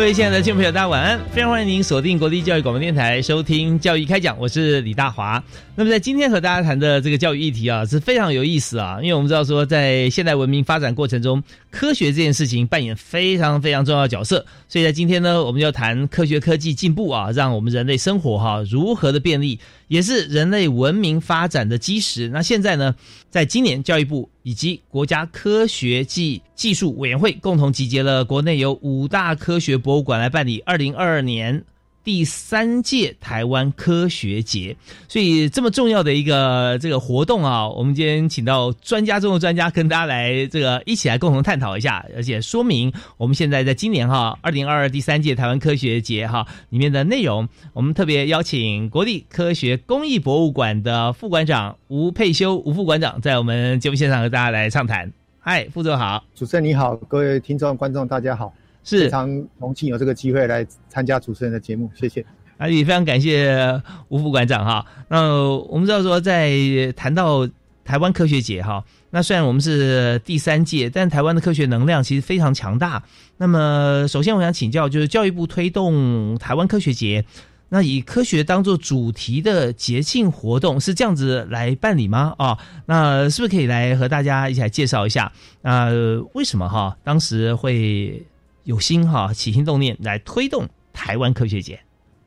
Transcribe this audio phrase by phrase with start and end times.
[0.00, 1.20] 各位亲爱的听众朋友，大家晚安！
[1.30, 5.44] 非常欢迎您锁定国立教育广播电台收听《教育开讲》，我是李大华。
[5.74, 14.46] 那么在今天和大家谈的这个教育议题啊，是非常有意思啊，因为我们知道说，在现代文明发展过程中，科学这件事情扮演非常非常重要的角色。
[14.70, 19.60] 所以在今天呢，我们就谈科学科技进步啊，让我们人类生活哈如何的便利。
[19.90, 22.28] 也是人类文明发展的基石。
[22.28, 22.94] 那现在呢，
[23.28, 31.64] 在今年，教育部以及国家科学技技术委员会共同集结了国内有五大科学博物馆来办理二零二二年。
[32.10, 34.76] 第三届台湾科学节，
[35.08, 47.48] 所以这么重要的一个这个活动啊，我们今天请到专家中的专家，跟大家来这个一起来共同探讨一下，而且说明我们现在在今年哈二零二二第三届台湾科学节哈里面的内容。
[47.72, 55.12] 我们特别邀请国立科学工艺博物馆的副馆长吴佩修吴副馆长，在我们节目现场和大家来畅谈。
[55.38, 58.52] 嗨，副座好，主持人你好，各位听众观众大家好。
[58.84, 59.28] 是非常
[59.58, 62.24] 荣幸有这个机会来参加主持人的节目，谢谢。
[62.58, 64.84] 啊，也非常感谢吴副馆长哈。
[65.08, 67.48] 那我们知道说，在谈到
[67.86, 73.02] 台湾科学节哈，那虽然我们是第三届，但台湾的科学能量其实非常强大。
[73.38, 77.24] 那么，首先我想请教，就是教育部推动台湾科学节，
[77.70, 82.34] 那以科学当做主题的节庆活动是这样子来办理吗？
[82.36, 85.32] 啊，那是不是可以来和大家一起来介绍一下？
[85.62, 85.88] 那
[86.34, 88.22] 为什么哈当时会？
[88.70, 91.76] 有心哈，起心动念来推动台湾科学节。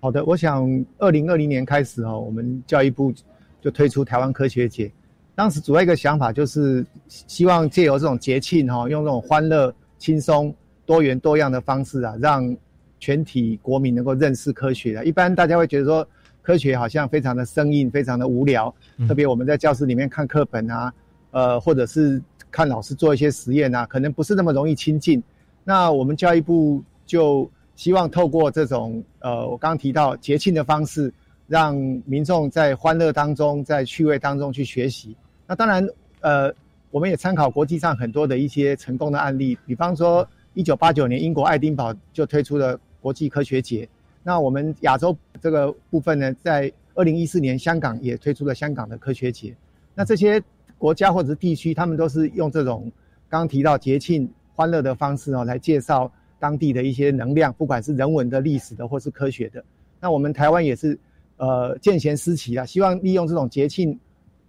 [0.01, 3.13] 好的，我想二零二零年开始哈，我们教育部
[3.61, 4.91] 就推出台湾科学节。
[5.35, 10.53] 当时主要一个想法就是希望借由这种节庆哈，用这种欢乐、轻松、
[10.85, 12.53] 多元、多样的方式啊，让
[12.99, 15.05] 全体国民能够认识科学的。
[15.05, 16.05] 一般大家会觉得说
[16.41, 18.75] 科学好像非常的生硬、非常的无聊，
[19.07, 20.93] 特别我们在教室里面看课本啊，
[21.31, 22.21] 呃，或者是
[22.51, 25.23] 看老师做一些实验啊，可能不是那么容易亲近。
[25.63, 31.11] 那我们教育部就希望透过这种呃，我刚刚提到节庆的方式，
[31.47, 31.75] 让
[32.05, 35.15] 民众在欢乐当中，在趣味当中去学习。
[35.47, 35.87] 那当然，
[36.19, 36.53] 呃，
[36.91, 43.87] 我们也参考国际上很多的一些成功的案例，比方说一九八九年英国爱丁堡就推出了国际科学节。
[44.21, 49.55] 那我们亚洲这个部分呢，在二零一四年香港也推出了香港的科学节。
[49.95, 50.41] 那这些
[50.77, 52.91] 国家或者是地区，他们都是用这种
[53.29, 54.29] 刚刚提到节庆。
[54.55, 59.63] 欢乐的方式哦，来介绍当地的一些能量，不管是人文的、历史的，或是科学的。
[59.99, 60.99] 那我们台湾也是，
[61.37, 63.97] 呃，见贤思齐啊，希望利用这种节庆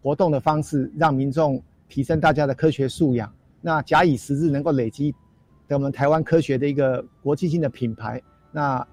[0.02, 3.32] 活动的方式，让民众提升大家的科学素养。
[3.60, 5.14] 那假以时日，能够累积
[5.68, 8.20] 我们台湾科学的一个国际性的品牌。
[8.52, 8.86] 那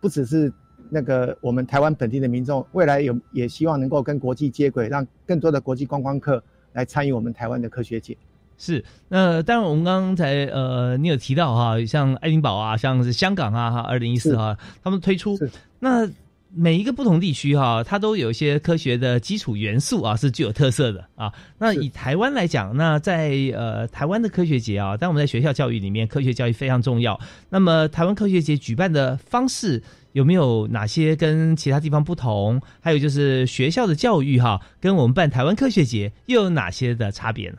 [0.00, 0.52] 不只是
[0.90, 6.42] 那个我们台湾本地的民众，未来有也希望能够跟国际接轨，让更多的国际观光客
[6.74, 8.16] 来参与我们台湾的科学节。
[8.58, 15.38] 是，那当然，我们刚才呃，你有提到哈，像爱丁堡啊，像是香港啊，哈，二零一四哈，他们推出，
[15.80, 16.08] 那
[16.54, 21.32] 每一个不同地区哈，它都有一些科学的基础元素啊，是具有特色的啊。
[21.58, 27.18] 那以台湾来讲，那在呃台湾的科学节啊，但我们在学校教育里面，科学教育非常重要。
[27.48, 29.82] 那么台湾科学节举办的方式
[30.12, 32.60] 有没有哪些跟其他地方不同？
[32.80, 37.56] 还有就是学校的教育哈，跟我们办台湾科学节又有哪些的差别呢？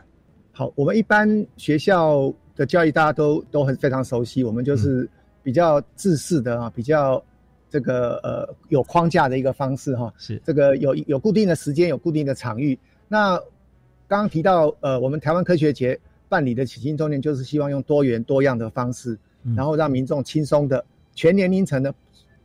[0.56, 1.28] 好，我们一般
[1.58, 5.10] 学校的教育大家都都很非常熟悉，我们就是
[5.42, 7.22] 比较自式的啊，比较
[7.72, 10.14] 这个呃有框架的一个方式哈。
[10.16, 12.78] 是这个有有固定的时间，有固定的场域。
[13.08, 13.36] 那
[14.08, 19.18] 刚刚提到呃，我们台湾科学节办理的起心动念，就是希望用多元多样的方式，
[19.56, 20.86] 然后让民众轻松的
[21.16, 21.92] 全年龄层的，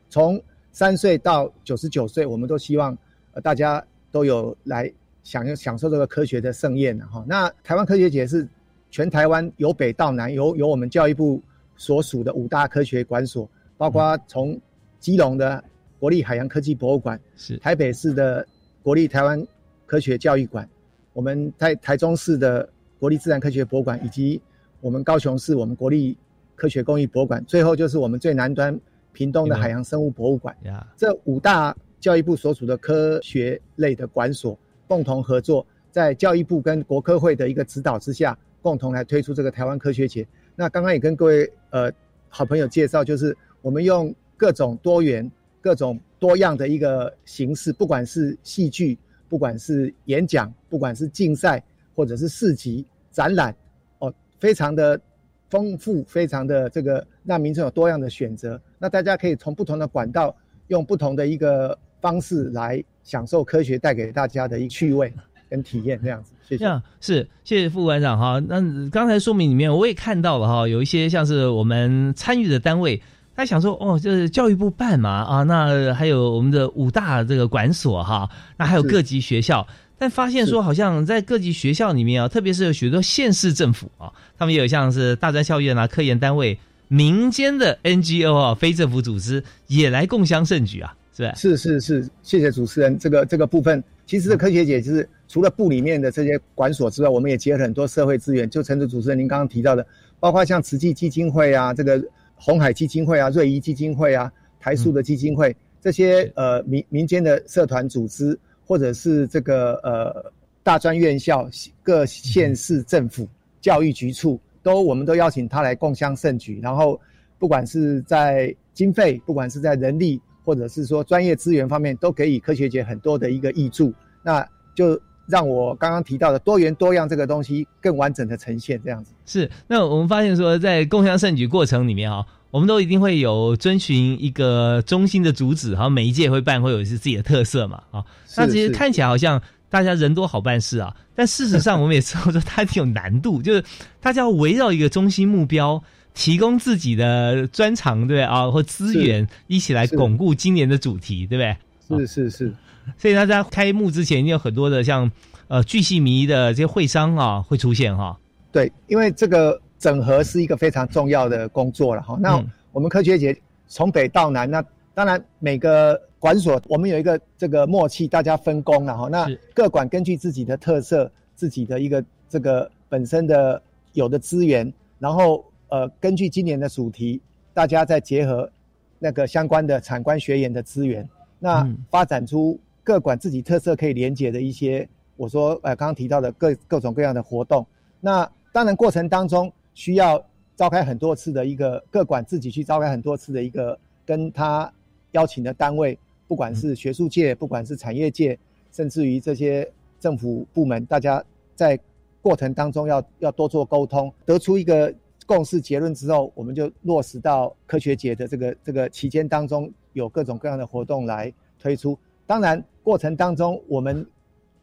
[0.08, 2.96] 从三岁到九十九岁，我们都希望
[3.34, 4.90] 呃大家都有来。
[5.29, 8.49] 享享受这个科学的盛宴哈，那台湾科学节是
[8.91, 11.43] 全台湾由北到南，由由我们教育部
[11.77, 13.47] 所属的五大科学馆所，
[13.77, 14.59] 包括从
[14.99, 15.63] 基隆的
[15.99, 17.59] 国立海洋科技博物馆，是。
[17.59, 18.47] 台北市的
[18.83, 19.47] 国立台湾
[19.85, 20.67] 科学教育馆，
[21.13, 22.67] 我们在台中市的
[22.99, 24.41] 国立自然科学博物馆，以及
[24.81, 26.17] 我们高雄市我们国立
[26.57, 28.81] 科学工艺博物馆，最后就是我们最南端
[29.13, 30.57] 屏东的海洋生物博物馆。
[30.65, 40.26] 呀，这五大教育部所属的科学类的馆所共同合作，在教育部跟国科会的一个指导之下，共同来推出这个台湾科学节。
[40.56, 41.93] 那刚刚也跟各位呃
[42.29, 45.31] 好朋友介绍，就是我们用各种多元、
[45.61, 48.99] 各种多样的一个形式，不管是戏剧，
[49.29, 51.62] 不管是演讲，不管是竞赛，
[51.94, 53.55] 或者是市集、展览，
[53.99, 55.00] 哦，非常的
[55.49, 58.61] 丰富，非常的这个让民众有多样的选择。
[58.79, 60.34] 那大家可以从不同的管道，
[60.69, 65.10] 用不同的一个方式来享受科学带给大家的一个趣味
[65.49, 66.32] 跟体验，这样子。
[66.46, 66.82] 谢谢。
[67.00, 68.38] 是谢谢副馆长哈。
[68.46, 68.60] 那
[68.90, 73.00] 刚才说明里面我也看到了哈，有一些像是我们参与的单位，
[73.34, 78.28] 他想说哦，这是教育部办嘛啊，那还有我们的五大这个管所哈，
[78.58, 79.66] 那还有各级学校。
[80.00, 86.56] 但发现说，好像在各级学校里面啊，特别是有许多县市政府啊，他们也有像是大专校院啊、科研单位、
[86.87, 91.35] 民间的 NGO 啊、非政府组织也来共襄盛举啊，是吧？
[91.35, 92.97] 是是是，谢谢主持人。
[92.97, 98.49] 这个这个部分，其实这科学解就是除了部里面的这些管所之外，我们也结合很多社会资源。
[98.49, 99.85] 就陈主主持人您刚刚提到的，
[100.20, 102.00] 包括像慈济基金会啊、这个
[102.37, 110.32] 红海基金会啊、瑞仪基金会啊、台塑的基金会这些呃民民间的社团组织，或者是这个呃
[110.62, 111.50] 大专院校、
[111.82, 113.26] 各县市政府、
[113.61, 116.61] 教育局处，都我们都邀请他来共襄盛举。
[116.62, 117.00] 然后
[117.41, 123.93] 不管是在经费，不管是在人力，或者是说专业资源方面，都给予科学界很多的一个益助。
[124.23, 124.43] 那
[124.75, 129.12] 就让我刚刚提到的多元多样这个东西更完整的呈现，这样子。
[129.27, 138.03] 是，那我们发现说，在共享盛举过程里面哈，我们都一定会有遵循一个中心的主旨，哈，每一届会办会有一些自己的特色嘛，啊，
[138.39, 143.62] 那其实看起来好像大家人多好办事啊，但事实上我们也知道说它挺有难度，就是
[144.01, 145.83] 大家要围绕一个中心目标。
[146.19, 148.50] 提供自己的专长，对不对啊？
[148.50, 152.05] 或资源，一起来是巩固今年的主题，对不对？
[152.05, 152.55] 是是是，
[152.99, 155.09] 所以大家开幕之前，一定有很多的像
[155.47, 158.19] 呃巨细迷的这些会商啊会出现哈。
[158.50, 162.19] 对，因为这个整合是一个非常重要的工作了哈。
[162.20, 164.62] 那嗯我们科学节从北到南，那
[164.94, 169.09] 当然每个馆所我们有一个这个默契，大家分工了哈。
[169.09, 173.62] 那各馆根据自己的特色、自己的一个这个本身的
[173.93, 177.20] 有的资源，然后呃根据今年的主题，
[177.55, 178.50] 大家再结合
[178.99, 187.67] 那个相关的产官学研的资源，那嗯发展出各馆自己特色可以连接的一些，我说呃刚刚提到的各各种各样的活动。
[188.00, 190.25] 那当然过程当中需要
[190.56, 194.73] 召开很多次的一个各馆自己去召开很多次的一个跟他
[195.12, 198.38] 邀请的单位，不管是学术界，不管是产业界，
[198.73, 199.70] 甚至于这些
[200.00, 201.23] 政府部门，大家
[201.55, 201.79] 在
[202.20, 204.93] 过程当中要要多做沟通，得出一个
[205.29, 211.99] 共识结论之后，我们就落实到科学节的这个这个期间当中，有各种各样的活动来推出。
[212.27, 214.07] 当然，过程当中我们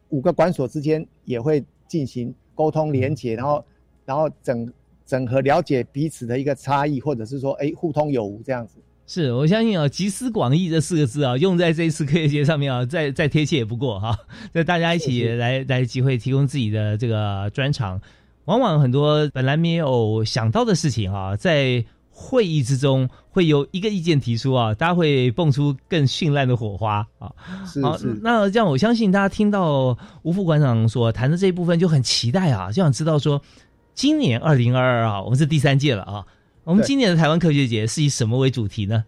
[0.08, 3.64] 五个馆所之间也会进行沟通连结，然后
[4.04, 4.72] 然后整
[5.06, 8.74] 整合了解彼此的一个差异，或者是说哎互通有无这样子。
[9.08, 14.18] 是我相信啊，集思广益这四个字啊，用在这一次科学节上面啊，再再贴切也不过哈。
[14.52, 18.00] 那大家一起来来机会提供自己的这个专长，
[18.46, 27.30] 往往很多本来没有想到的事情啊，在会议之中会有一个意见提出啊，大家会蹦出更绚烂的火花啊。
[27.36, 33.42] 好是是，那这样我相信大家听到吴副馆长所谈的这一部分就很期待啊，就想知道说，
[33.94, 36.24] 今年二零二二啊，我们是第三届了啊，
[36.64, 39.04] 我们今年的台湾科学节是以什么为主题呢？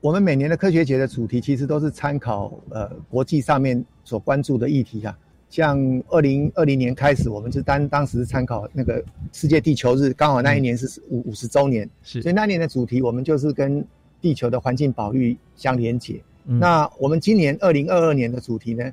[0.00, 5.16] 我们每年的科学节的主题其实都是参考呃国际上面所关注的议题啊。
[5.54, 9.00] 像二零二零年开始，我们是当当时参考那个
[9.32, 13.86] 世界地球日，刚好那一年是五五十周年，是所以那年的主题我们就是跟
[14.20, 16.20] 地球的环境保育相连结。
[16.46, 18.90] 嗯那我们今年二零二二年的主题呢，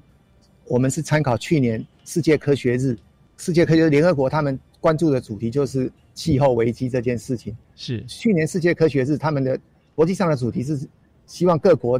[0.65, 2.95] 我们是参考去年世界科学日，
[3.37, 7.57] 世界科学日联合国他们关注的主题就是气候危机这件事情。
[7.75, 9.59] 是去年世界科学日他们的
[9.95, 10.79] 国际上的主题是
[11.25, 11.99] 希望各国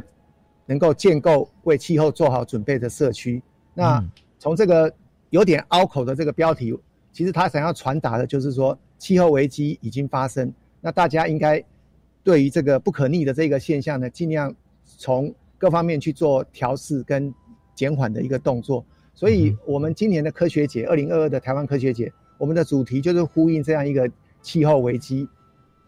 [0.66, 3.42] 能够建构为气候做好准备的社区。
[3.74, 4.08] 那嗯
[4.42, 4.92] 从这个
[5.30, 6.76] 有点拗口的这个标题，
[7.12, 11.62] 其实他想要传达的就是说，气候危机已经发生，那大家应该
[12.24, 14.52] 对于这个不可逆的这个现象呢，尽量
[14.84, 17.32] 从各方面去做调试跟
[17.76, 18.84] 减缓的一个动作。
[19.14, 24.10] 所以嗯，我们今年的科学节，二零二二的台湾科学节，我们的主题就是呼应这样一个
[24.42, 25.28] 气候危机，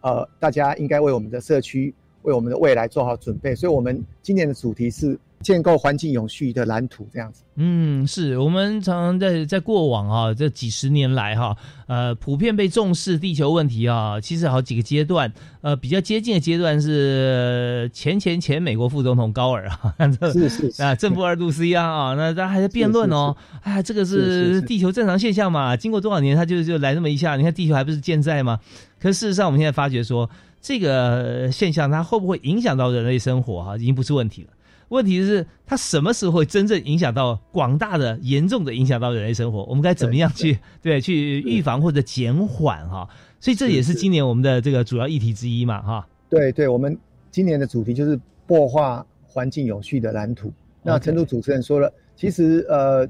[0.01, 1.93] 呃，大家应该为我们的社区、
[2.23, 3.53] 为我们的未来做好准备。
[3.53, 7.43] 所以，我们今年的主题是建构环境永续的蓝图，这样子。
[7.57, 19.95] 嗯，是我们常常在在过往啊这几十年来哈，呃，普遍被重视地球问题啊，其实好几个阶段，呃，比较接近的阶段是前前前美国副总统高尔啊，
[20.33, 25.77] 是是啊，正负二度 C 啊啊，那大家还在辩论哦，哎，这个是地球正常现象嘛？
[25.77, 28.59] 经过多少年，它就就来那么一下，你看地球还不是健在吗？
[28.99, 30.29] 可事实上，我们现在发觉说，
[30.61, 34.49] 这个现象它会不会影响到人类生活哈，已经不是问题了。
[34.89, 39.65] 问题是，它什么时候会真正影响到广大的、严重的影响到人类生活？
[39.65, 43.09] 我们该怎么样去对去预防或者减缓哈？
[43.41, 46.07] 所以这也是今年我们的这个主要议题之一嘛哈。
[46.29, 46.97] 对对，我们
[47.31, 50.53] 今年的主题就是破化环境有序的蓝图。
[50.83, 53.09] 那陈主主持人说了，其实呃，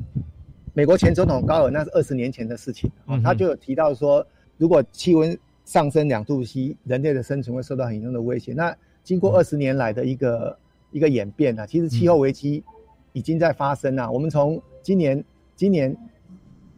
[0.72, 2.90] 美国前总统高尔那是二十年前的事情，
[3.22, 4.24] 他就有提到说，
[4.56, 8.52] 如果气温上升两度 C，人类的生存会受到很严重的威胁。
[8.52, 10.56] 那经过二十年来的一个
[10.94, 12.62] 一个演变啊，其实气候危机
[13.12, 14.08] 已经在发生了。
[14.08, 15.24] 我们从今年，
[15.56, 15.94] 今年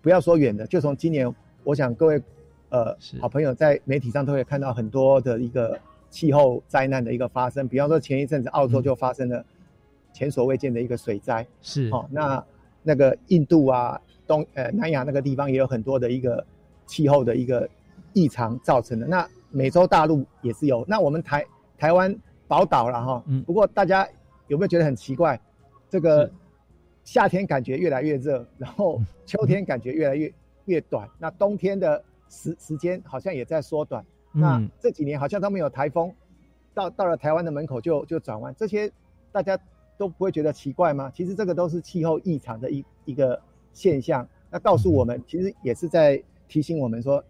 [0.00, 1.30] 不要说远的，就从今年，
[1.62, 2.22] 我想各位
[2.70, 7.68] 呃好朋友在媒体上都会看到很多的一个气候灾难的一个发生。
[7.68, 9.44] 比方说前一阵子澳洲就发生了
[10.14, 12.42] 前所未见的一个水灾，是哦，那
[12.82, 16.42] 那个印度啊、东呃南亚那个地方也有很多的一个
[16.86, 17.68] 气候的一个
[18.14, 19.06] 异常造成的。
[19.06, 21.44] 那美洲大陆也是有，那我们台
[21.76, 22.16] 台湾。
[22.48, 24.08] 宝岛了哈，嗯，不过大家
[24.46, 25.40] 有没有觉得很奇怪？
[25.88, 26.30] 这个
[27.04, 30.32] 夏天感觉越来越热，然后秋天感觉越来越
[30.66, 34.04] 越短，那冬天的时时间好像也在缩短。
[34.32, 36.14] 那这几年好像都没有台风，
[36.74, 38.90] 到到了台湾的门口就就转弯，这些
[39.32, 39.58] 大家
[39.96, 41.10] 都不会觉得奇怪吗？
[41.14, 43.40] 其实这个都是气候异常的一一个
[43.72, 47.24] 现象，那告诉我们，其实也是在提醒我们说，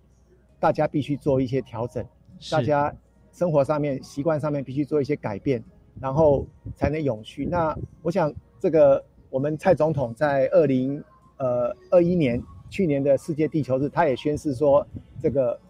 [0.58, 2.04] 大家必须做一些调整，
[2.50, 2.94] 大家。
[3.36, 5.62] 生活上面、习惯上面必须做一些改变，
[6.00, 7.44] 然后才能永续。
[7.44, 11.04] 那我想，这个我们蔡总统在二零
[11.36, 14.86] 呃二一年去年的世界地球日，他也宣示说，
[15.20, 15.60] 这个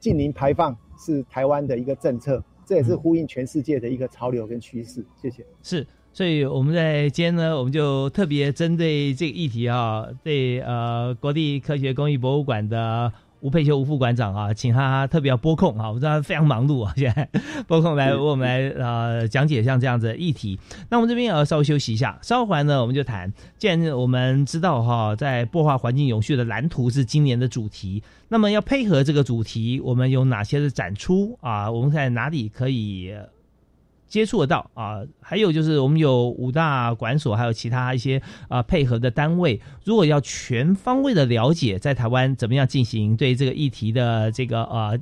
[0.00, 5.06] 近零排放是台湾的一个政策，这也是呼应全世界的一个潮流跟趋势。
[5.22, 5.46] 谢谢。
[5.62, 13.12] 是，所以我们在今天呢，我们就特别针对这个议题啊，对呃国立科学工艺博物馆的。
[13.40, 17.28] 吴佩修吴副馆长啊，请他特别要拨控啊，我知道他非常忙碌啊，现在
[17.66, 20.58] 拨控来为我们来呃讲解像这样子的议题。
[20.88, 23.32] 那我们这边也要稍微休息一下，稍后呢我们就谈。
[23.56, 31.70] 既然我们知道哈，在破坏环境永续的蓝图是今年的主题，那么要配合这个主题，我们有哪些的展出啊？
[31.70, 33.14] 我们在哪里可以？
[34.08, 39.60] 接触得到啊，还有就是我们有五大馆所，还有其他一些啊配合的单位。
[39.84, 44.98] 如果要全方位的了解在台湾怎么样进行对这个议题的这个呃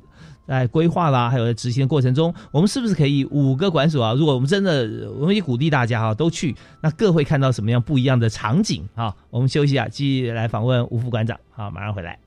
[0.46, 4.12] 在规划啦，还有执行的过程中，我们是不是可以五个馆所啊？
[4.14, 9.14] 如果我们真的，我们也鼓励大家哈都去，那各会看到什么样不一样的场景啊？
[9.30, 12.25] 我们休息啊，继续来访问吴副馆长，好，马上回来。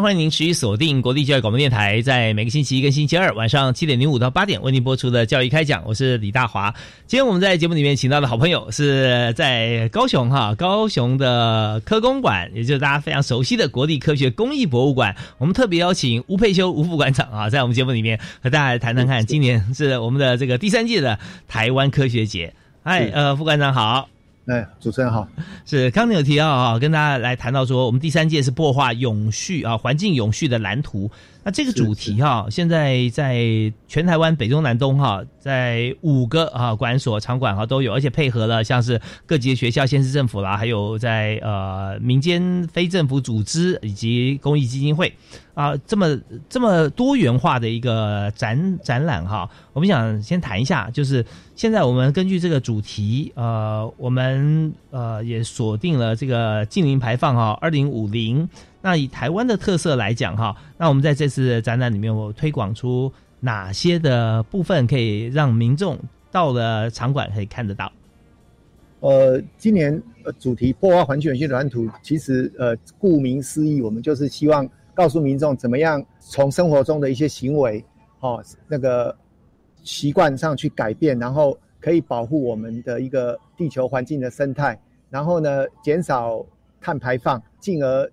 [0.00, 6.72] 欢迎您持续锁定国立教育广播电台，在每个星期一跟星期二晚上七点零五到八点为您播出的教育开讲，我是李大华。
[7.08, 15.16] 今天我们在节目里面请到的好朋友是在高雄哈，高雄的科工馆，也就是大家非常熟悉的国立科学工艺博物馆。
[15.38, 22.54] 我们特别邀请吴佩修吴副馆长啊，在我们节目里面和大家来谈谈看，今年是我们的这个第三届的台湾科学节。
[22.84, 24.08] 嗨，呃，副馆长好。
[24.48, 25.28] 哎，主持人好，
[25.66, 31.10] 是刚才有提到啊，跟大家来谈到说，我们第三届是破画永续啊，环境永续的蓝图。
[31.48, 45.10] 那这个主题哈，现在在全台湾北中南东哈，在五个啊馆所场馆哈都有，而且配合了像是各级学校、县市政府啦，还有在呃民间非政府组织以及公益基金会
[45.54, 46.18] 啊，这么
[46.50, 49.48] 这么多元化的一个展展览哈。
[49.72, 51.24] 我们想先谈一下，就是
[51.56, 58.46] 现在我们根据这个主题，呃，我们呃也锁定了这个近零排放哈，二零五零。
[58.80, 65.98] 那以台湾的特色来讲哈，那我们在这次展览里面，我推广出哪些的部分可以让民众
[66.30, 67.90] 到了场馆可以看得到？
[69.00, 77.84] 呃，今年呃主题破坏环境永续蓝图，其实呃顾名思义，我们就是希望告诉民众怎么样从生活中的一些行为，
[78.20, 79.14] 哦那个
[79.82, 84.80] 习惯上去改变，然后可以保护我们的一个地球环境的生态，
[85.10, 86.44] 然后呢减少
[86.80, 88.08] 碳排放，进而。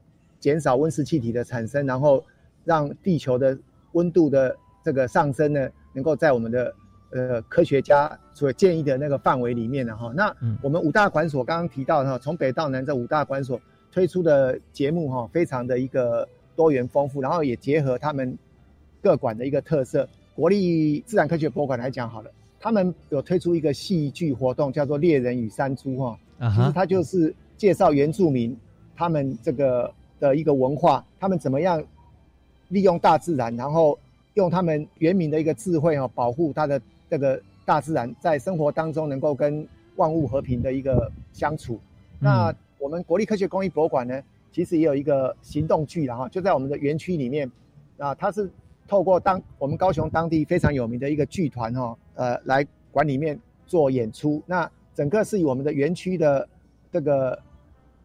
[0.46, 2.24] 减少温室气体的产生，然后
[2.66, 3.58] 让地球的
[3.94, 6.76] 温度的这个上升呢，能够在我们的
[7.10, 10.14] 呃科学家所建议的那个范围里面的哈。
[10.16, 13.60] 那我们五大馆所刚刚提到哈，从北到南这五大馆所
[13.92, 18.38] 推出的节目哈，非常的一个多元丰富，然后也结合他们
[19.02, 20.08] 各馆的一个特色。
[20.36, 26.20] 国立自然科学博物馆来讲好了，他们有推出一个戏剧活动，叫做《猎人与山猪》哈，
[26.56, 28.56] 其实它就是介绍原住民
[28.96, 29.92] 他们这个。
[30.26, 31.84] 的一个文化，他们怎么样
[32.70, 33.98] 利用大自然，然后
[34.34, 39.68] 用他们原民的一个智慧哦，保护他的这个大自然，在生活当中能够跟
[39.98, 41.80] 万物和平的一个相处。
[42.20, 44.20] 那我们国立科学工艺博物馆呢，
[44.52, 47.50] 其实也有一个行动剧了哈就在我们的园区里面
[47.98, 48.50] 啊，它是
[48.88, 54.42] 透过当我们高雄当地非常有名的一个剧团哈，呃，来馆里面做演出。
[54.48, 56.48] 那整个是以我们的园区的
[56.92, 57.40] 这个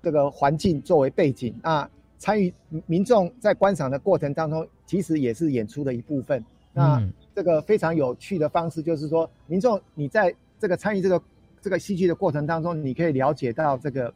[0.03, 1.89] 这个环境作为背景啊。
[2.21, 2.53] 参与
[2.87, 6.45] 民众在观赏的过程当中，其实也是演出的一部分。
[6.73, 7.02] 那
[7.35, 11.23] 这个非常有趣的方式，就是说，民众你在这个参与这个
[11.63, 14.15] 这个戏剧的过程当中，你可以了解到这个，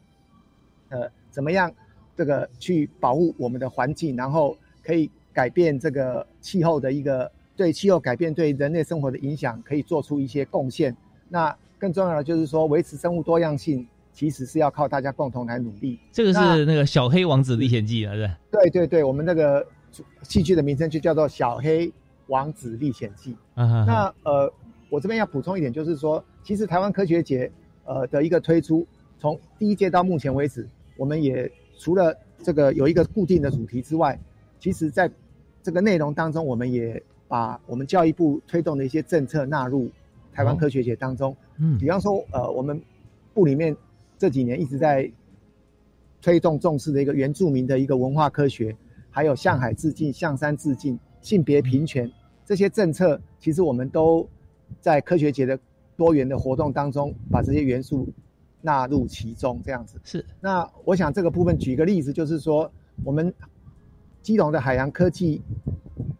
[0.91, 1.73] 呃，怎么样
[2.15, 10.95] 这个去保护我们的环境，然后可以改变这个气候的一个对气候改变对人类生活的影响，可以做出一些贡献。
[11.31, 13.89] 那更重要的就是说，维持生物多样性。
[14.15, 15.99] 其实是要靠大家共同来努力。
[16.13, 19.67] 这个是那个《小黑王子历险记》啊，是对对对，我们那个
[20.23, 21.93] 戏剧的名称就叫做《小黑
[22.29, 23.35] 王子历险记》。
[23.57, 24.51] 那呃，
[24.89, 27.51] 我这边要补充一点，就是说，其实台湾科学节
[27.85, 28.87] 呃的一个推出，
[29.19, 34.17] 从第一届到目前为止，我们也除了这个有一个固定的主题之外，
[34.61, 35.11] 其实在
[35.61, 39.91] 这个内容当中，我们也把我们教育部推动的一些政策纳入
[40.33, 41.37] 台湾科学节当中。
[41.59, 42.81] 嗯，比方说呃，我们
[43.35, 43.77] 部里面。
[44.19, 45.11] 这几年一直在
[46.23, 48.75] 推动重视的一个原住民的一个文化科学，
[49.11, 52.11] 还有向海致敬、向山致敬、性别平权
[52.45, 54.27] 这些政策，其实我们都
[54.81, 55.59] 在科学节的
[55.97, 58.09] 多元的活动当中把这些元素
[58.63, 59.61] 纳入其中。
[59.65, 60.25] 这样子是。
[60.41, 62.71] 那我想这个部分举个例子，就是说
[63.05, 63.35] 我们
[64.23, 65.43] 基隆的海洋科技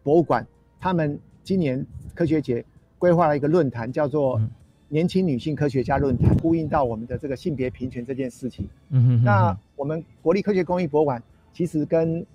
[0.03, 0.45] 博物馆，
[0.79, 2.63] 他们今年科学节
[2.99, 4.39] 规划了一个论坛，叫做。
[4.89, 8.67] 年轻女性科学家论坛呼应到我们的这个性别平权这件事情。
[8.89, 9.23] 嗯哼。
[9.23, 11.21] 那我们国立科学工艺博物馆
[11.53, 12.25] 其实跟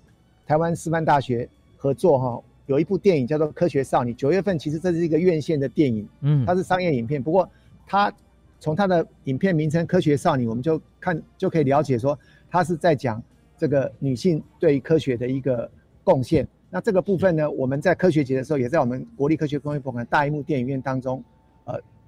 [0.45, 4.11] 台湾师范大学合作哈，有一部电影叫做《科学少女》。
[4.15, 7.21] 九月份其实这是一个院线的电影，嗯，它是商业影片。
[7.23, 7.49] 不过
[7.87, 8.13] 它
[8.59, 12.17] 从它的影片名称《科学少女》，我们就看就可以了解说，
[12.49, 13.21] 它是在讲
[13.57, 15.69] 这个女性对科学的一个
[16.03, 16.47] 贡献。
[16.69, 21.40] 那这个部分呢，我们在科学节的时候，也在我们国立科学工艺博物馆大荧幕电影院当中，呃。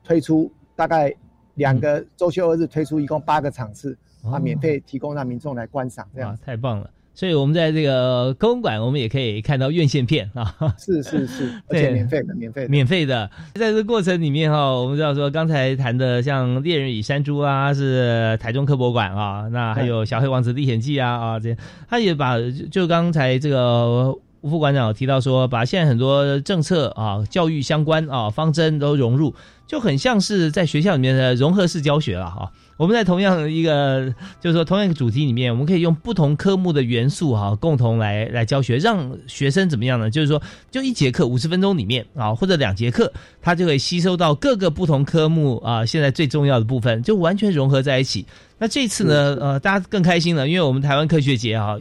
[0.04, 1.14] 推出大概
[1.56, 6.90] 两个周休二日推出，一共八个场次啊，免费提供让民众来观赏，这样太棒了。
[7.16, 13.30] 所以我们在这个公馆，我们也可以看到院线片啊，是是是， 而且免费的，免费免费的。
[13.54, 21.56] 在这过程里面哈，我们知道说刚才谈的像《猎人与山猪》啊，是台中科博馆啊，那还有《小黑王子历险记》啊啊，这
[21.88, 22.38] 他也把
[22.72, 24.18] 就刚才这个。
[24.44, 29.34] 吴副馆长提到说，把现在很多政策啊、教育相关啊方针都融入，
[29.66, 32.52] 就很像是在学校里面的融合式教学了哈。
[32.76, 40.10] 我们在同样一个，就是说同样一个主题里面，我们可以用不同科目的元素哈，共同来来教学，让学生怎么样呢？
[40.10, 48.26] 就是说，就一节课五十分钟里面啊，或者两节课，他就会吸收到各个不同科目啊，现在最重要的部分，就完全融合在一起。
[48.58, 51.78] 那这次呢，呃，大家更开心了，因为我们台湾科学节啊。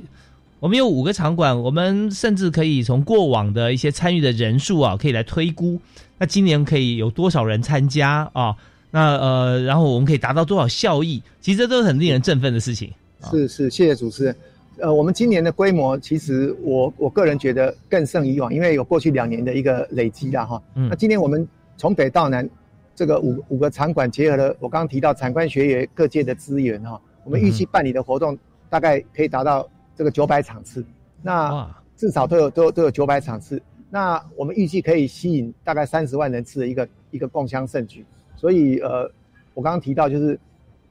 [0.63, 5.77] 我们有五个场馆，我们甚至可以从过往的一些参与的人数啊，可以来推估，
[6.19, 8.55] 那今年可以有多少人参加啊？
[8.93, 11.21] 那呃，然后我们可以达到多少效益？
[11.41, 12.93] 其实这都是很令人振奋的事情。
[13.29, 14.37] 是是，谢谢主持人。
[14.79, 20.63] 呃，我们今年的规模，其实我我个人觉得更胜以往，因为有过去两年的一个累积了哈。
[20.77, 20.89] 嗯。
[20.89, 21.45] 那今年我们
[21.77, 22.49] 从北到南，
[22.95, 28.39] 这个五五个场馆结合了我刚刚提到产官学员各界的资源哈，我们预期办理的活动
[28.71, 30.85] 大概可以达到这个九百场次。
[31.23, 33.63] 那至少都有都有都有九百场次。
[33.91, 38.05] 那我们预计可以吸引大概三十万人次的一个一个共襄盛举。
[38.37, 39.11] 所以呃，
[39.55, 40.39] 我刚刚提到就是。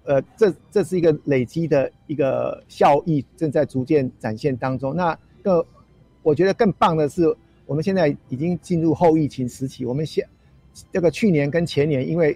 [0.04, 4.96] 呃，这这是一个累积的一个效益，正在逐渐展现当中。
[4.96, 5.64] 那更，
[6.24, 7.32] 我觉得更棒的是，
[7.68, 9.86] 我们现在已经进入后疫情时期。
[9.86, 10.28] 我们现
[10.92, 12.36] 这个去年跟前年，因为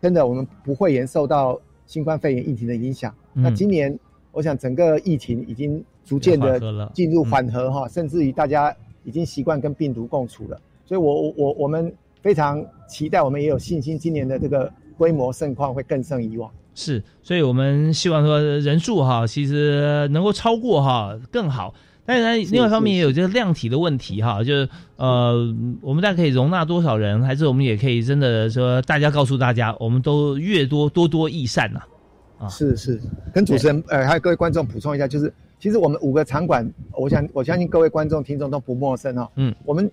[0.00, 3.14] 真的我们不会延受到新冠肺炎疫情的影响。
[3.34, 3.98] 那今年，
[4.34, 10.60] 我想整个疫情已经逐渐的进入缓和哈，甚至于大家已经习惯跟病毒共处了。
[10.84, 14.70] 所以我我我们非常期待，我们也有信心，今年的这个。
[14.96, 21.74] 规模盛况会更胜以往，是，所以我们希望说人数哈，其实能够超过哈更好。
[22.06, 31.80] 但是另外一方面也有这个量体的问题哈，就是呃，我们大概可以容纳多少人，还是我们也可以真的说，大家告诉大家，我们都越多多多益善呐。
[31.80, 31.88] 啊，
[32.48, 33.00] 是是，
[33.32, 39.30] 跟主持人呃还有各位观众补充一下，就是其实我们五个场馆，我想我相信各位观众听众都不陌生哈。
[39.36, 39.90] 嗯，我们。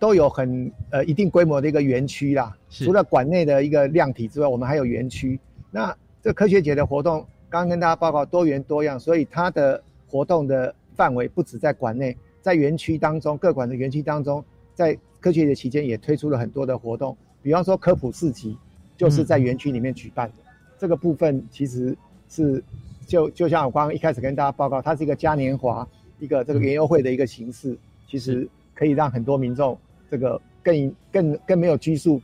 [0.00, 5.40] 都有很呃一定规模的一个园区啦，除了馆内的一个量体之外，我们还有园区。
[5.72, 18.56] 那这科学节的活动，刚刚跟大家报告多元多样，所以它的活动的范围不止在馆内，在园区当中各馆的园区当中，在科学节期间也推出了很多的活动，比方说科普市集，
[18.96, 20.34] 就是在园区里面举办的。
[20.78, 21.96] 这个部分其实
[22.28, 22.62] 是
[23.06, 25.86] 就就像我刚刚一开始跟大家报告，它是一个嘉年华，
[26.18, 27.76] 一个这个园游会的一个形式，
[28.08, 29.76] 其实可以让很多民众。
[30.10, 32.18] 这个更更更没有拘束，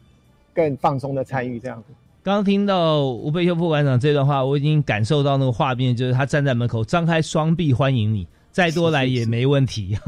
[0.54, 1.92] 更放松的参与这样子。
[2.22, 8.26] 刚刚听到吴佩修副馆长这段话，我已经感受到那个画面，就是他站在门口，张开双臂欢迎你。
[8.54, 9.98] 再多来也没问题，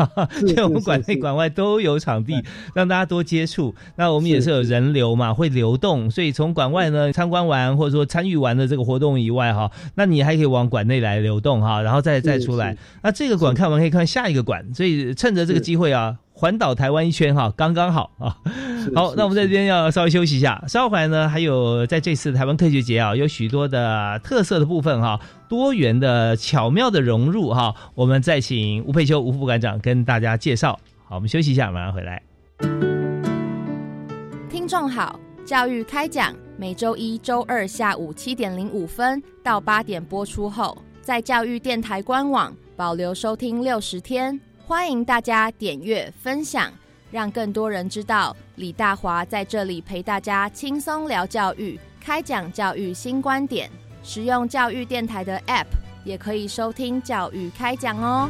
[0.47, 3.75] 因为 我们馆内馆外都有场地，让大家多接触。
[3.97, 12.77] 那我们也是有人流嘛，会流动，所以从馆外呢参观完或者说参与完的这个活动以外哈，那你还可以往馆内来流动哈，然后再再出来。
[13.03, 16.19] 那这个馆看完可以看下一个馆，所以趁着这个机会啊。
[16.39, 18.37] 环岛台湾一圈哈，刚刚好啊。
[18.94, 20.62] 好，那我们在这边要稍微休息一下。
[20.68, 27.75] 稍后回来呢，还有在这次台湾科学节啊，有许多的特色的部分哈，多元的巧妙的融入哈。
[27.94, 30.79] 我们再请吴佩秋吴副馆长跟大家介绍。
[31.05, 32.22] 好，我们休息一下，马上回来。
[34.49, 44.40] 听众好，教育开讲每周一周二下午七点零五分到八点播出后，在教育电台官网保留收听六十天。
[44.66, 46.72] 欢迎大家点阅分享，
[47.11, 53.71] 让更多人知道李大华在这里陪大家轻松聊教育，开讲教育新观点。
[54.03, 55.66] 使用教育电台的 App
[56.05, 58.29] 也可以收听教育开讲哦。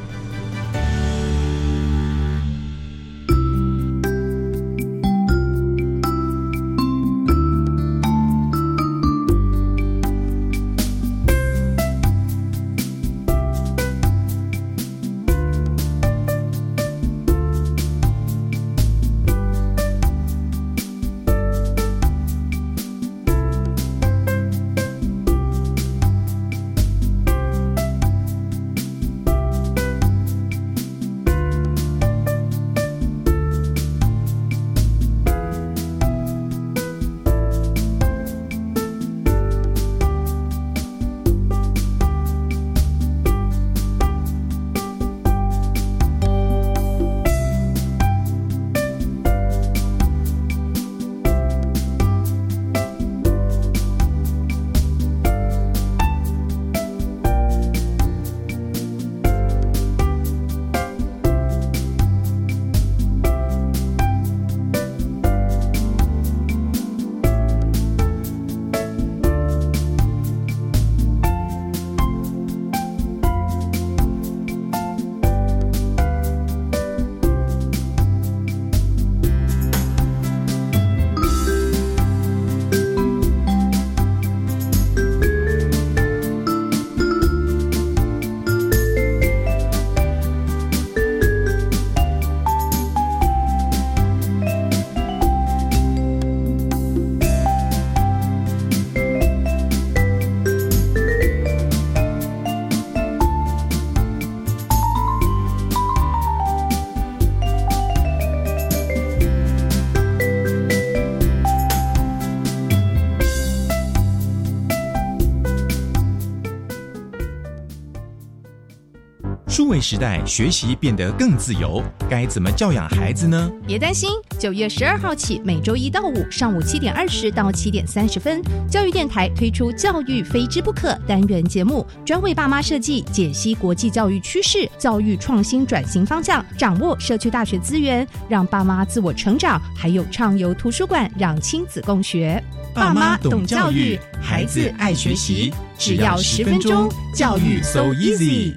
[119.87, 123.49] 时代，学习变得更自由，该怎么教养孩子呢？
[123.65, 142.43] 别担心，九月十二号起，每周一到五上午七点二十到七点三十分，教育电台推出“教育非之不可”单元节目，专为爸妈设计、解析国际教育趋势、教育创新转型方向，掌握社区大学资源，让爸妈自我成长，还有畅游图书馆，让亲子共学。
[142.75, 148.57] 爸妈懂教育，孩子爱学习，只要十分钟，教育 so easy。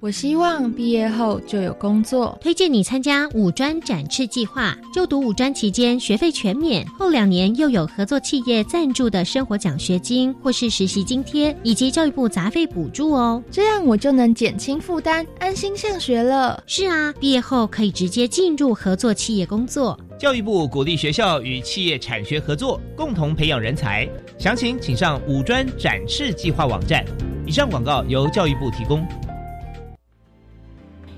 [0.00, 2.38] 我希望毕业后就有工作。
[2.40, 13.44] 推荐你参加五专展翅计划，就读五专期间学费全免，后两年又有合作企业赞助的生活奖学金或是实习津贴，以及教育部杂费补助哦。
[13.50, 16.62] 这样我就能减轻负担，安心上学了。
[16.66, 20.00] 是啊，毕业后可以直接进入合作企业工作。
[20.18, 24.08] 教育部鼓励学校与企业产学合作，共同培养人才。
[24.38, 27.04] 详情请上五专展翅计划网站。
[27.46, 29.06] 以上广告由教育部提供。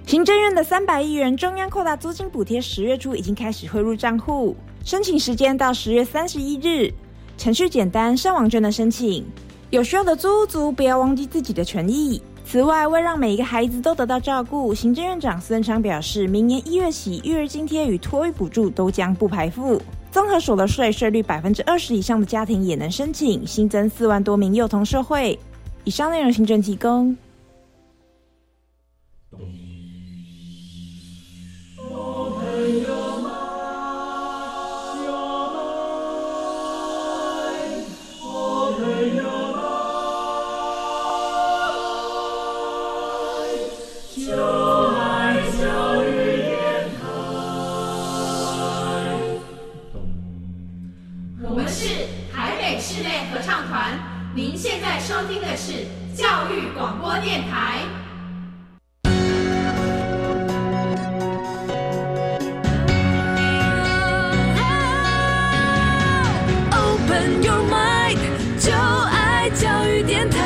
[0.07, 6.93] 行政院的三百亿元中央扩大租金补贴，十月初已经开始汇入账户，申请时间到十月三十一日，
[7.39, 9.25] 程序简单，上网就能申请。
[9.71, 12.21] 有需要的租屋族不要忘记自己的权益。
[12.45, 25.39] 此外，为让每一个孩子都得到照顾，行政院长苏文昌表示，明年一月起，育儿津贴与托育补助都将不排付，综合所得税税率百分之二十以上的家庭也能申请，新增四万多名幼童社会。
[25.85, 27.17] 以上内容，行政提供。
[57.21, 57.81] 电台。
[66.71, 68.19] Open your mind，
[68.59, 70.39] 就爱教育电台。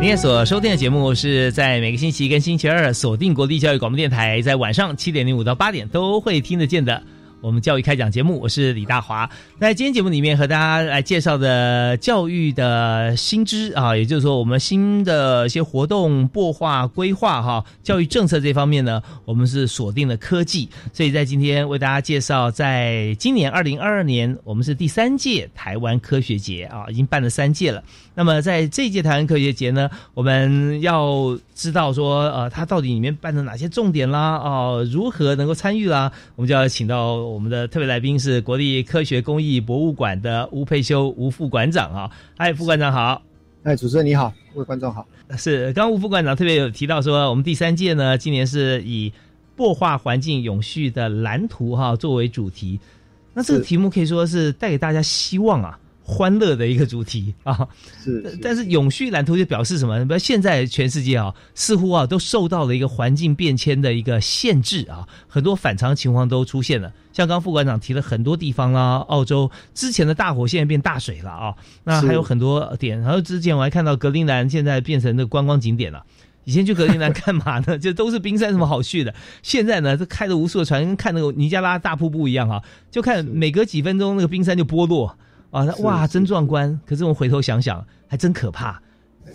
[0.00, 7.02] 您所收听的节目是在每个星期一跟星期二锁定国立教育广播电台，在晚上七点零五到八点都会听得见的。
[7.40, 9.28] 我们教育开讲节目，我是李大华。
[9.60, 27.82] 在今天节目里面和大家来介绍的教育的新知啊，也就是说我们新的一些活动擘画规划哈，教育政策这方面呢，我们是锁定了科技，所以在今天为大家介绍，在今年二零二二年，我们是第三届台湾科学节啊，已经办了三届了。
[28.16, 43.22] 那么在这届台湾科学节呢，我们要知道说，呃，它到底里面办了哪些重点啦，哦、如何能够参与啦，我们就要请到我们的特别来宾是国立科学工艺博物馆的吴佩修吴副馆长啊，嗨，副馆长好。
[43.64, 45.06] 哎，主持人你好，各位观众好。
[45.36, 49.12] 是，刚刚吴副馆长特别有提到说，我们第三届呢，今年是以
[49.56, 52.80] 擘画环境永续的蓝图哈作为主题，
[53.34, 55.78] 那这个题目可以说是带给大家希望啊。
[56.10, 57.68] 欢乐的一个主题 啊，
[58.02, 60.02] 是但但是永续蓝图就表示什么？
[60.06, 66.90] 比如现在全世界啊，似乎啊都受到了一个环境变迁的一个限制啊，很多反常情况都出现了。
[67.12, 72.98] 像刚刚副馆长提了很多地方啦，澳洲之前的大火现在变大水了啊，那还有很多点。
[73.00, 76.02] 然后之前我还看到格陵兰现在变成那个观光景点了。
[76.44, 77.76] 以前去格陵兰干嘛呢？
[77.78, 79.14] 就都是冰山，什么好去的？
[79.42, 85.14] 现在呢，这开了无数的船，跟看那个尼加拉大瀑布一样啊、就看每隔几分钟那个冰山就剥落
[85.50, 86.78] 啊，那哇，真壮观！
[86.86, 88.80] 可是我们回头想想，还真可怕。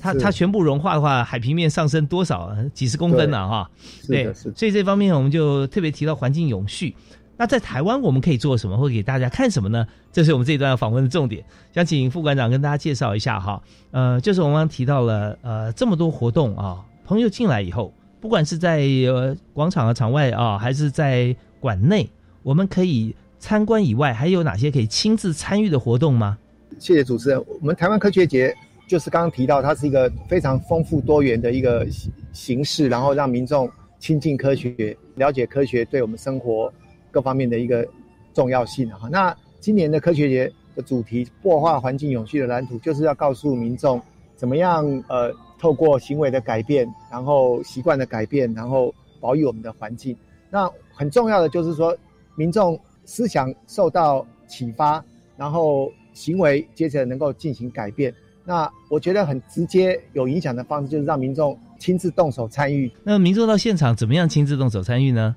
[0.01, 2.51] 它它全部融化的话，海平面上升多少？
[2.73, 3.69] 几十公分了哈。
[4.07, 4.33] 对。
[4.33, 6.95] 所以这方面我们就特别提到环境永续。
[7.35, 9.85] 那在台湾我们可以做什么，或给大家看什么呢？
[10.11, 11.43] 这是我们这一段要访问的重点。
[11.73, 13.61] 想请副馆长跟大家介绍一下哈。
[13.91, 22.07] 呃，就是我们刚刚提到了呃这么多活动啊，朋友进来以后，不管是在呃广场啊、场外啊，还是在馆内，
[22.43, 26.37] 我们可以参观以外，还有哪些可以亲自参与的活动吗？
[26.79, 27.45] 谢谢主持人。
[27.59, 28.55] 我们台湾科学节
[28.87, 31.85] 就是刚刚提到，它是一个非常丰富多元的一个
[32.31, 36.71] 形式，然后让民众亲近科学，了解科学对我们生活
[37.11, 37.85] 各方面的一个
[38.33, 39.09] 重要性哈。
[39.09, 44.01] 那今年的科学节的主题“破坏环境永续的蓝图”，就是要告诉民众
[44.37, 45.29] 怎么样呃，
[45.59, 50.15] 透过行为的改变，然后习惯的改变，然后保育我们的环境。
[50.49, 51.93] 那很重要的就是说，
[52.37, 55.03] 民众思想受到启发，
[55.37, 58.13] 然后行为接着能够进行改变。
[58.45, 62.91] 那我觉得很直接有影响的方式，就是让民众亲自动手参与。
[63.03, 65.35] 那民众到现场怎么样亲自动手参与呢？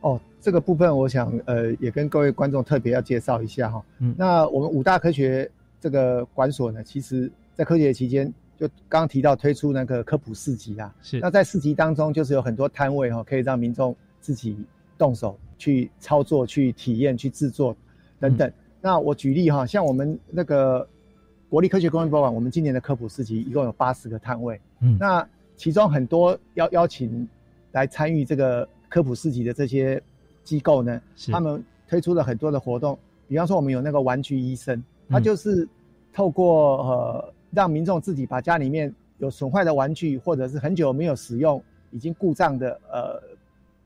[0.00, 3.82] 哦，这个部分我想呃也跟各位观众特别要介绍一下哈。
[3.98, 14.56] 嗯那我们五大科学这个馆所呢，其实在科学期间，就刚刚提到推出那个科普市集啊，是那在市集当中，就是有很多摊位哈、哦，可以让民众自己
[14.96, 17.76] 动手去操作、去体验、去制作
[18.18, 18.50] 等等。
[18.80, 20.88] 那我举例哈、像我们那个
[21.50, 24.96] 国立科学公园博物馆，我们今年的科普市集一共有八十个摊位，嗯。
[24.98, 27.28] 那其中很多邀邀请
[27.72, 30.00] 来参与这个科普市集的这些
[30.44, 35.68] 机构呢，他们推出了很多的活动，比方说我们有那个玩具医生，他嗯就是
[36.12, 43.20] 透过呃让民众自己把家里面有损坏的玩具，或者是很久没有使用、已经故障的呃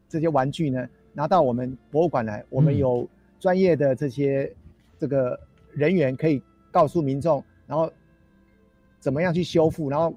[0.08, 4.52] 这些玩具呢，拿到我们博物馆来，我们嗯有专业的这些
[4.98, 5.38] 这个
[5.72, 7.90] 人员可以告诉民众，然后
[8.98, 10.14] 怎么样去修复，然后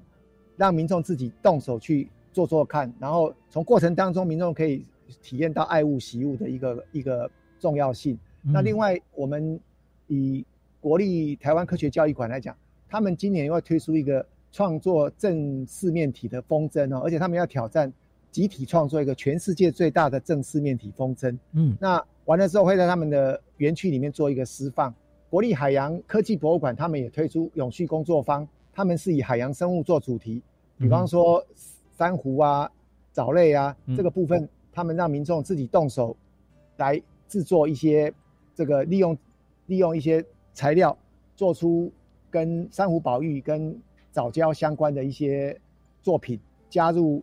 [0.56, 4.84] 让民众自己动手去做做看，然后从过程当中，民众可以
[5.22, 8.18] 体验到爱物惜物的一个一个重要性。
[8.42, 9.58] 那另外，我们
[10.06, 10.44] 以
[10.80, 12.56] 国立台湾科学教育馆来讲，
[12.88, 17.92] 他们今年又要推出一个创作正四面体的风筝哦，而且他们要挑战
[18.36, 21.34] 集体创作一个全世界最大的正四面体风筝。
[21.52, 24.94] 嗯，那完了之后会在他们的园区里面做一个释放。
[25.30, 30.42] 国立海洋科技博物馆他们也推出永续工作坊，他们是以海洋生物做主题，
[30.76, 31.42] 比方说
[31.96, 32.70] 珊瑚啊、
[33.10, 36.14] 藻类啊、嗯这个部分，他们让民众自己动手
[36.76, 38.12] 来制作一些
[38.54, 39.16] 这个利用
[39.64, 40.22] 利用一些
[40.52, 40.94] 材料，
[41.36, 41.90] 做出
[42.30, 43.74] 跟珊瑚保育、跟
[44.12, 45.58] 藻礁相关的一些
[46.02, 47.22] 作品，加入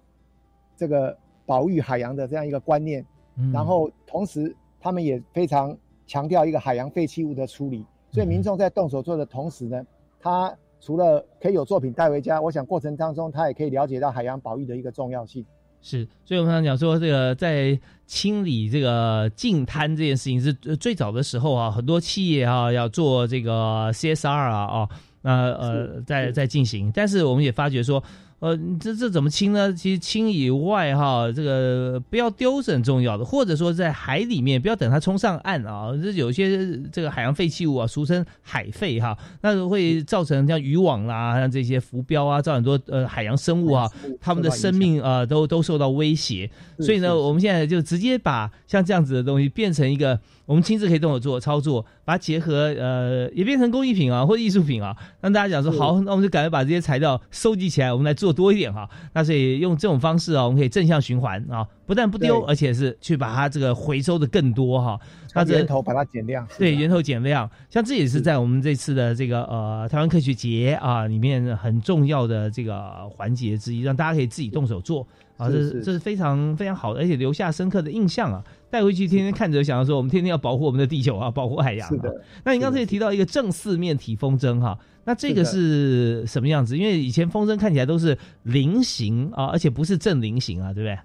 [0.83, 3.01] 这个保育海洋的这样一个观念。
[3.37, 9.81] 嗯然后同时他们也非常强调一个海洋废弃物的处理，所以民众在动手做的同时呢，
[10.19, 15.43] 他除了可以有作品带回家，我想过程当中他也可以了解到海洋保育的一个重要性。
[15.81, 24.89] 是，所以我们常讲说，这个在清理这个净滩这件事情是呃最早的时候啊，很多企业啊要做这个 CSR 啊啊，
[25.23, 28.03] 那呃在在进行，但是我们也发觉说。
[28.43, 29.73] 呃，这这怎么清呢？
[29.73, 46.51] 其实清以外哈，这个不要丢是很重要的，或者说在海里面不要等它冲上岸啊，这有些这个海洋废弃物啊，俗称海废哈，那会造成像渔网啦、像这些浮标啊，造很多呃海洋生物啊，它们的生命啊都都受到威胁。
[46.79, 58.89] 所以呢，我们现在就直接把像这样子的东西变成一个我们亲自可以动手做操作，把它结合呃也变成工艺品啊或者艺术品啊，让大家讲说好，那我们就赶快把这些材料收集起来，我们来做多一点哈。
[59.13, 64.99] 那所以用这种方式啊，我们可以正向循环啊，不但不丢，而且是去把它这个回收的更多哈。
[65.35, 66.47] 那这源头把它减量。
[66.59, 75.07] 对，源头减量，像这也是在我们这次的这个呃台湾科学节啊里面很重要的这个环节之一，让大家可以自己动手做
[75.43, 81.89] 啊，这是这是非常非常好的，而且留下深刻的印象啊，带回去天天看着，想要说我们天天要保护我们的地球啊， 保护海洋、啊。
[81.89, 82.21] 是的。
[82.43, 86.77] 那你刚才也提到一个正四面体风筝哈，那这个是什么样子？
[86.77, 90.99] 因为以前风筝看起来都是菱形啊，而且不是正菱形啊，对不对？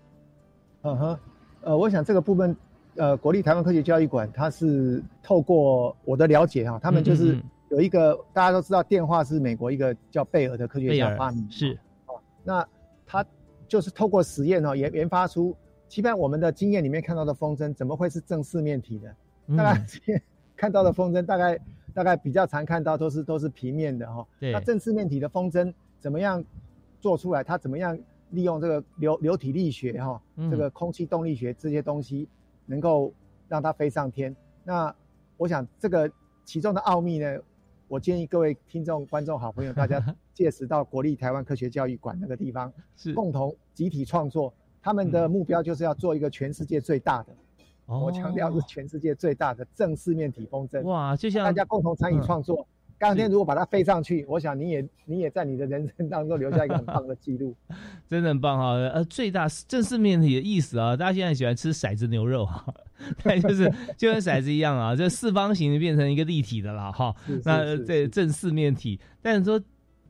[0.83, 1.19] 嗯哼，
[1.63, 2.57] 呃，我想这个部分，
[2.97, 11.79] 呃，国立台湾科学教育馆，它是透过我的了解哈、他们就是嗯嗯嗯有一个、大家都知道，电话是美国一个叫贝尔的科学家发明的，是
[12.45, 12.67] 那
[13.05, 13.23] 他
[13.69, 15.55] 就是透过实验哦，研研发出，
[15.87, 19.15] 基本上我们的经验里面看到的风筝，怎么会是正四面体的？
[19.47, 19.87] 嗯大概
[20.57, 21.59] 看到的风筝，大概
[21.95, 26.45] 大概比较常看到都是都是平面的哈、对那正四面体的风筝怎么样
[27.01, 27.45] 做出来？
[27.45, 27.99] 它怎么样
[28.31, 32.29] 利用这个流流体力学哈、嗯这个空气动力学这些东西，
[32.67, 33.13] 能够
[33.49, 34.35] 让它飞上天？
[34.65, 34.95] 那
[35.37, 36.11] 我想这个
[36.45, 37.39] 其中的奥秘呢，
[37.87, 40.05] 我建议各位听众、观众、好朋友，大家
[40.39, 44.55] 届时到国立台湾科学教育馆那个地方，是共同集体创作。
[44.81, 47.33] 他们的目标就是要做一个全世界最大的，
[47.87, 50.81] 哦我强调是全世界最大的正四面体风筝。
[50.83, 52.65] 哇，就像大家共同参与嗯创作。
[53.01, 57.55] 当天如果把它飞上去，我想你也你也在你的人生当中留下一个很棒的记录。
[58.09, 58.73] 真的很棒哈！
[58.93, 62.75] 呃，最大正四面体的意思啊，大家现在喜欢吃骰子牛肉哈，
[63.23, 67.15] 对，就是 就跟骰子一样啊，这四方形变成一个立体的了哈。
[67.45, 69.61] 那是这正四面体，但是说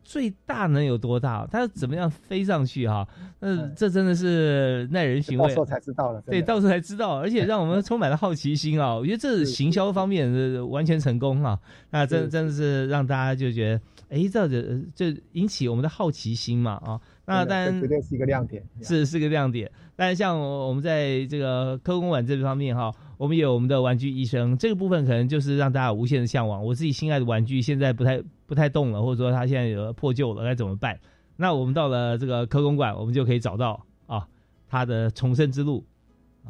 [0.09, 1.47] 最大能有多大？
[1.53, 3.07] 它怎么样飞上去哈？
[3.41, 5.59] 那这真的是耐人寻味到时。
[5.59, 6.23] 候才知道了。
[6.23, 8.95] 对，到时候才知道， 而且让我们充满了好奇心啊！
[8.95, 11.59] 我觉得这行销方面是完全成功啊！
[11.91, 13.75] 那真真的是让大家就觉
[14.09, 16.99] 得，哎，这样子就引起我们的好奇心嘛啊！
[17.27, 18.63] 那当然这绝对是一个亮点。
[18.81, 19.71] 是是个亮点。
[19.95, 26.65] 但是像我们在这个科工馆这方面哈，我们也有我们的玩具医生，这个部分可能就是让大家有无限的向往。
[26.65, 30.99] 我自己心爱的玩具现在不太不太动了，或者说它现在有破旧了，该怎么办？
[31.37, 34.27] 那我们到了这个科工馆，我们就可以找到啊
[34.69, 35.85] 它的重生之路。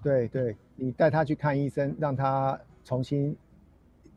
[0.02, 3.34] 对对，你带他去看医生，让他重新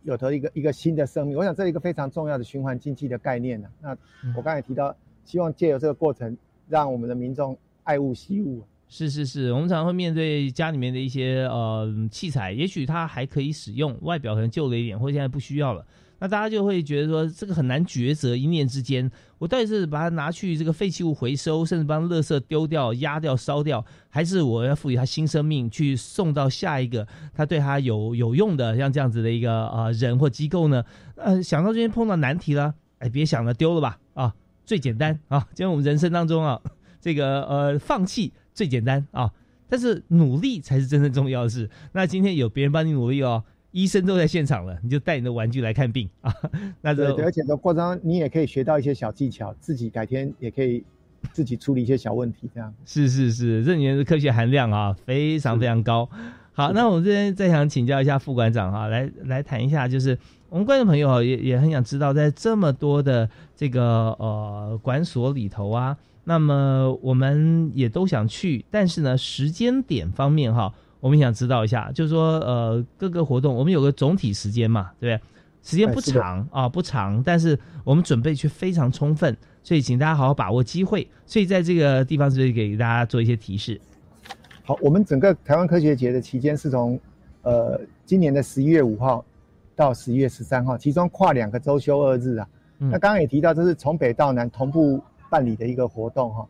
[0.04, 1.38] 有得一个一个新的生命。
[1.38, 3.98] 我想这是一个非常重要的循环经济的概念呢、那
[4.36, 4.94] 我刚才提到，
[5.24, 6.38] 希望借由这个过程，
[6.68, 8.62] 让我们的民众爱物惜物。
[8.94, 15.86] 是是是，我们常常会面对家里面的一些呃器材，也许它还可以使用，外表可能旧了一点，或者现在不需要了，
[16.20, 30.84] 那大家就会觉得说这个很难抉择，一念之间，我到底是把它拿去这个废弃物回收，甚至帮垃圾丢掉、压掉、烧掉，还是我要赋予它新生命，去送到下一个它对它有有用的像这样子的一个呃人或机构呢？
[31.16, 34.36] 呃，想到这边碰到难题了，哎，别想了，丢了吧啊，
[34.66, 36.60] 最简单啊，今天我们人生当中啊，
[37.00, 38.34] 这个呃放弃。
[38.54, 39.32] 最简单啊，
[39.70, 41.70] 但是努力才是真正重要的事。
[41.94, 46.34] 那今天有别人帮你努力哦，医生都在现场了，你就带你的玩具来看病啊。
[46.82, 50.84] 那对，而且的过程中你也可以学到一些小技巧，自己改天也可以
[51.32, 52.50] 自己处理一些小问题。
[52.54, 56.10] 这样是是是，这里面的科学含量啊非常非常高。
[56.54, 60.18] 好，那我们这边再想请教一下副馆长哈，来来谈一下，就是
[60.52, 65.98] 我们观众朋友也也很想知道，在这么多的这个呃馆所里头啊。
[66.26, 75.28] 那么我们也都想去，但是呢，时间点方面哈，我们想知道一下，就是说，呃，各个活动我们有个总体时间嘛，对不对？
[75.64, 81.08] 时间不长啊，不长，但是我们准备却非常充分，所以请大家好好把握机会。
[81.26, 83.80] 所以在这个地方是不是给大家做一些提示？
[84.66, 87.00] 好，我们整个台湾科学节的期间是从
[87.44, 89.24] 呃今年的十一月五号
[89.76, 92.48] 到十一月十三号，其中跨两个周休二日啊。
[92.78, 95.02] 那刚刚也提到，这是从北到南同步。
[95.32, 96.46] 办理的一个活动哈，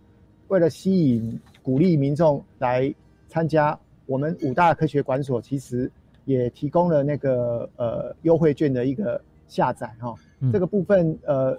[0.48, 2.92] 为了吸引、鼓励民众来
[3.28, 5.92] 参加，我们五大科学馆所其实
[6.26, 10.16] 也提供了那个呃优惠券的一个下载哈。
[10.52, 11.56] 这个部分呃，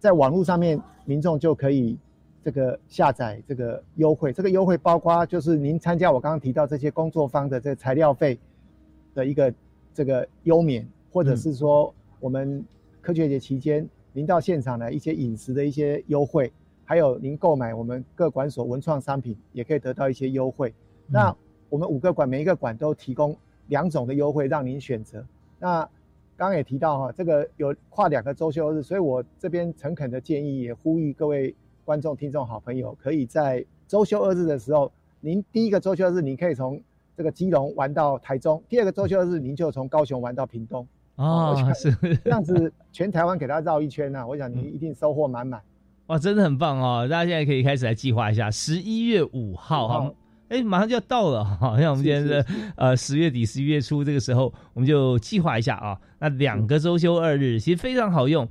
[0.00, 1.96] 在网络上面民众就可以
[2.42, 4.32] 这个下载这个优惠。
[4.32, 8.36] 这个优惠包括就是您参加我刚刚提到这些工作方的这个材料费
[9.14, 9.54] 的一个
[9.94, 10.84] 这个优免，
[11.16, 12.62] 或者是说我们
[13.00, 13.88] 科学节期间。
[14.12, 16.52] 您到现场的一些饮食的一些优惠，
[16.84, 20.74] 还有您购买我们各馆所文创商品，也可以得到一些优惠。
[21.06, 21.34] 那
[21.70, 23.34] 我们五个馆每一个馆都提供
[23.68, 25.24] 两种的优惠让您选择。
[25.58, 25.80] 那
[26.36, 36.78] 刚刚也提到哈，这个有跨两个周休日，所以我这边诚恳的建议，也呼吁各位观众、听众、好朋友，可以在周休二日的时候，您第一个周休日，您可以从
[37.16, 40.86] 这个基隆玩到台中；第二个周休日，您就从高雄玩到屏东。
[41.16, 41.92] 哦， 是
[42.24, 45.60] 这样子，全台湾给他绕一圈呢，我想你一定收获满满。
[46.06, 47.08] 哇，真的很棒哦！
[47.10, 50.12] 大家现在可以开始来计划一下，十一月五号哈，
[50.50, 52.44] 哎，马上就要到了哈， 像我们今天是
[52.76, 55.98] 呃十月底、十一月初这个时候，我们就计划一下啊。
[56.20, 58.46] 那两个周休二日其实非常好用，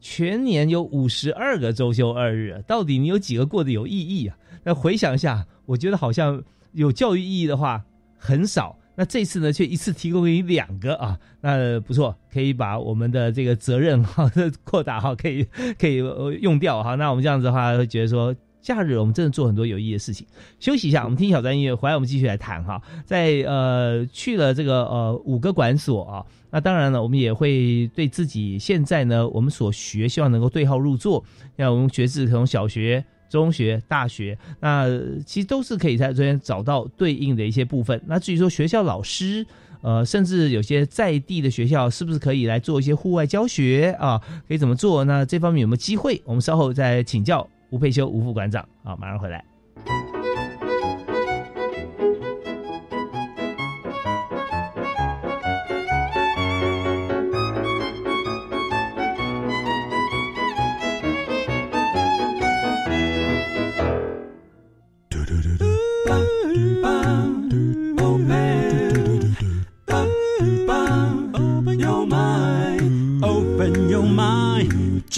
[0.00, 4.36] 全年有五十二个周休二日，到底你有几个过得有意义啊？
[4.62, 6.42] 那回想一下，我觉得好像
[6.72, 7.82] 有教育意义的话
[8.18, 8.76] 很少。
[9.00, 14.28] 那这次呢，却一次提供给你两个啊，那不错，可以把我们的这个责任哈
[14.64, 15.46] 扩大哈，可以
[15.78, 15.98] 可以
[16.40, 16.96] 用掉哈。
[16.96, 20.26] 那我们这样子的话，会觉得说，假日我们真的做很多有意义的事情。
[20.58, 22.82] 休息一下，我们听小专音乐，回来我们继续来谈哈。
[23.04, 31.24] 在呃去了这个呃五个馆所啊，那当然了，我们也会对自己现在呢我们所学，希望能够对号入座。
[31.56, 33.04] 像我们学制从小学。
[33.28, 34.86] 中学、大学，那
[35.26, 38.00] 其实都是可以在这边找到对应的一些部分。
[38.06, 39.46] 那至于说学校老师，
[39.82, 44.20] 呃，甚至有些在地的学校，是不是可以来做一些户外教学啊？
[44.48, 45.04] 可以怎么做？
[45.04, 46.20] 那这方面有没有机会？
[46.24, 48.66] 我们稍后再请教吴佩修吴副馆长。
[48.82, 49.44] 啊，马上回来。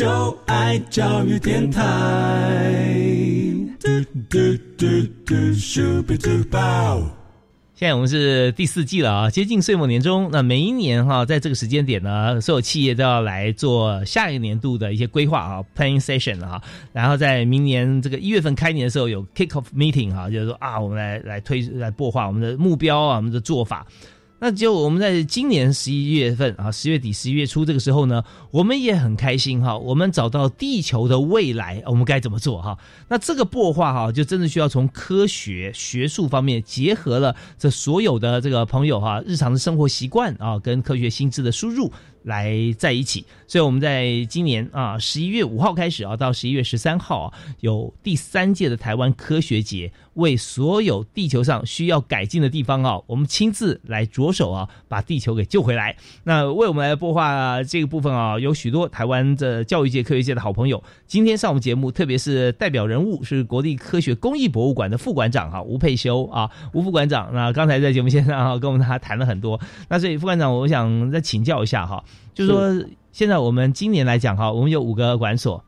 [0.00, 1.84] 就爱教育电台。
[7.74, 10.30] 现在我们是第四季了啊，接近岁末年终。
[10.32, 16.62] 那每一年哈，在这个时间点呢，所有企业都要来做下一个年度的一些规划啊，planning session 了哈。
[16.94, 23.86] 然后在明年这个一月份开年的时候有 kick off meeting 哈，就是说啊，我们来来推来擘画我们的目标啊，我们的做法。
[24.42, 29.76] 那就我们在今年十一月份啊，十月底、十一月初这个时候呢，我们也很开心哈。
[29.76, 32.78] 我们找到地球的未来，我们该怎么做哈？
[33.08, 43.24] 那这个破话哈，就真的需要从科学学术方面结合了这所有的这个朋友哈，日常的生活习惯啊，跟科学心智的输入，来在一起。
[43.46, 55.96] 所以我们在今年啊十一月五号开始啊，到十一月十三号啊，有第三届的台湾科学节，为所有地球上需要改进的地方啊，我们亲自来着手啊，把地球给救回来。
[56.22, 67.30] 那为我们来播画这个部分啊，有许多台湾的教育界、科学界的好朋友，今天上我们节目，特别是代表人物是国立科学工艺博物馆的副馆长哈吴佩修啊，吴副馆长。
[67.32, 69.60] 那刚才在节目线上啊，跟我们他谈了很多。
[69.88, 72.04] 那所以副馆长，我想再请教一下哈，
[72.34, 72.88] 就是说。
[73.12, 75.62] 现在我们今年来讲哈，我们有五个馆所，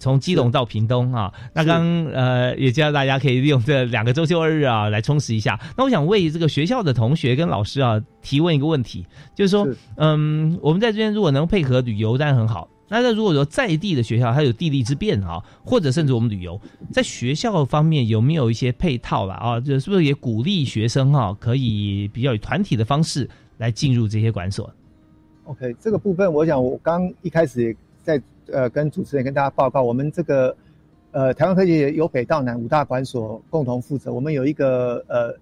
[0.00, 1.30] 从基隆到屏东啊。
[1.52, 5.60] 那刚呃也教大家可以利用这两个周休二日啊来充实一下。
[5.76, 9.04] 那我想为这个学校的同学跟老师啊提问一个问题，
[9.34, 12.66] 就是说，嗯，我们在这边如果能配合旅游，当然很好。
[12.88, 16.58] 那那如果说在地的学校它有地利之便啊，或者甚至我们旅游，
[16.90, 19.60] 在学校方面有没有一些配套了啊？
[19.60, 23.28] 就是不是也鼓励学生哈可以比较以团体的方式
[23.58, 24.72] 来进入这些馆所
[25.50, 28.22] ？OK，这个部分我想，我刚一开始也在
[28.52, 30.56] 呃跟主持人跟大家报告，我们这个
[31.10, 35.34] 呃台湾科技由北到南五大馆所共同负责，我们有一个呃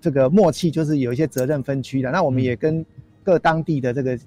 [0.00, 2.12] 这个默契，就是有一些责任分区的。
[2.12, 2.86] 那我们也跟
[3.24, 4.18] 各当地的这个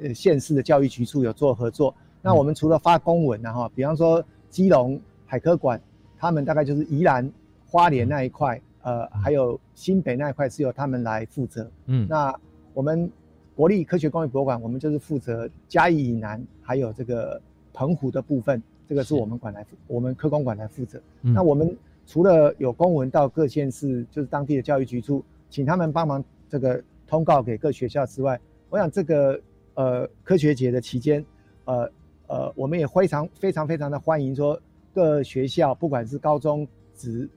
[0.00, 1.94] 呃县市的教育局处有做合作。
[2.22, 5.78] 那我们除了发公文，然后比方说基隆海科馆，
[6.18, 7.30] 他们大概就是宜兰
[7.66, 11.70] 花莲那一块，呃还有新北那一块是由他们来负责。
[11.84, 12.34] 嗯，那
[12.72, 13.10] 我们。
[13.56, 17.40] 国立科学工艺博物馆，我们就是负责嘉义以南，还有这个
[17.72, 21.00] 澎湖的部分，这个是我们馆来，我们科工馆来负责。
[21.20, 28.40] 那我们除了有公文到各县市，就是当地的教育局处，请他们帮忙这个通告给各学校之外，
[28.70, 29.40] 我想这个
[29.74, 31.24] 呃科学节的期间，
[31.64, 31.88] 呃
[32.26, 34.60] 呃，我们也非常非常非常的欢迎说
[34.92, 37.28] 各学校，不管是高中职、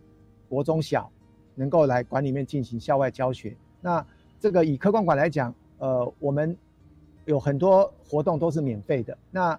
[0.50, 1.08] 国中小，
[1.54, 3.56] 能够来馆里面进行校外教学。
[3.82, 4.04] 那
[4.40, 5.54] 这个以科工馆来讲。
[5.80, 6.56] 呃，我们
[7.26, 9.18] 有很多活动都是免费的。
[9.32, 9.58] 那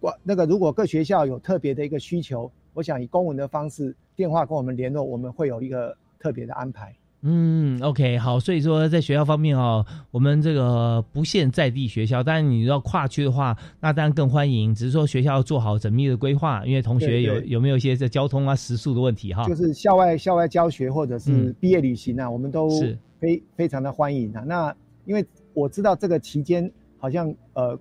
[0.00, 6.94] 我那个如果各学校有特别的一个需求，我想以公文的方式电话跟我们联络，我们会有一个特别的安排。
[7.22, 8.38] 嗯，OK，好。
[8.38, 14.72] 所以说在学校方面哦，我们这个不限在地学校，当然你要跨区的话，那当然更欢迎。
[14.72, 19.44] 只是说学校要做好缜密的规划，因为同学有有没有一些这交通啊、食宿的问题哈。
[19.48, 22.70] 就是校外校外教学或者是毕业旅行啊，我们都
[23.18, 24.44] 非非常的欢迎啊。
[24.46, 24.72] 那
[25.04, 25.26] 因为
[25.58, 27.76] 我知道这个期间好像呃，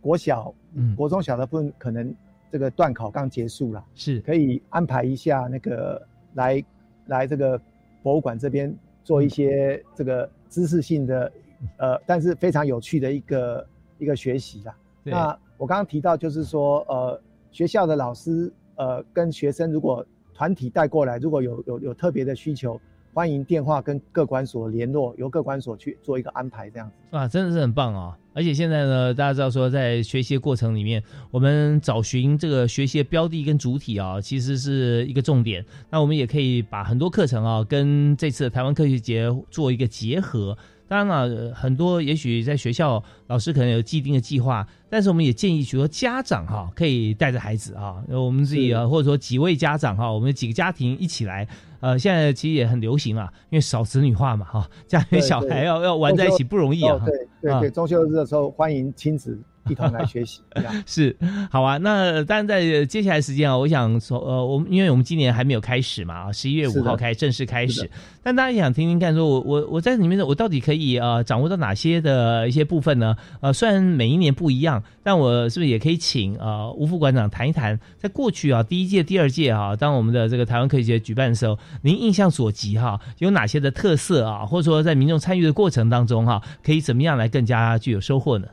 [0.00, 2.14] 国小、嗯国中小的部分可能
[2.52, 6.00] 这个段考刚结束了，是可以安排一下那个
[6.34, 6.64] 来
[7.06, 7.60] 来这个
[8.02, 11.32] 博物馆这边做一些这个知识性的
[11.78, 13.66] 呃，但是非常有趣的一个
[13.98, 14.76] 一个学习啦。
[15.02, 22.80] 那我刚刚提到就是说呃，学校的老师呃跟学生如果团体带过来，如果有有有特别的需求。
[23.12, 28.14] 欢迎电话跟各管所联络，由各管所去做一个安排，这样子啊，真的是很棒哦。
[28.32, 31.02] 而且现在呢，大家知道说，在学习过程里面，
[31.32, 35.64] 我们找寻这个学习的标的跟主体啊，其实是一个重点。
[35.90, 40.56] 那我们也可以把很多课程啊，跟这次台湾科学节做一个结合。
[40.90, 51.46] 当然了，很多也许在学校老师可能有既定的计划，但是我们也建议许多家长哈，可以带着孩子啊，我们自己啊，或者说几位家长哈，我们几个家庭一起来。
[51.78, 56.98] 呃，现在其实也很流行啊，因为少子女化嘛哈，家里小孩要要玩在一起不容易啊。
[57.06, 59.40] 对对对，中秋日的时候欢迎亲子。
[59.68, 60.40] 一同来学习，
[60.86, 61.16] 是
[61.50, 61.76] 好啊。
[61.78, 67.88] 那当然，在接下来时间啊，我想从，呃，我们因为我们今年还没有开始嘛，啊，十一月五号开正式开始。
[68.22, 73.16] 但大家也想听听看，说我我我在里面的我到底可以呃掌握到哪些的一些部分呢？
[73.40, 88.46] 呃，虽然每一年不一样，但我是不是也可以请呃吴副馆长谈一谈，在过去啊第一届、第二届啊，当我们的这个台湾科学节举办的时候，您印象所及哈，有哪些的特色啊，或者说在民众参与的过程当中哈，可以怎么样来更加具有收获呢？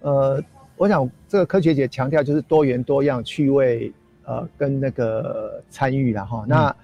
[0.00, 0.42] 呃，
[0.76, 3.92] 我想这个科学节强调就是多元多样、趣味，
[4.24, 6.44] 呃，跟那个参与了哈。
[6.48, 6.74] 那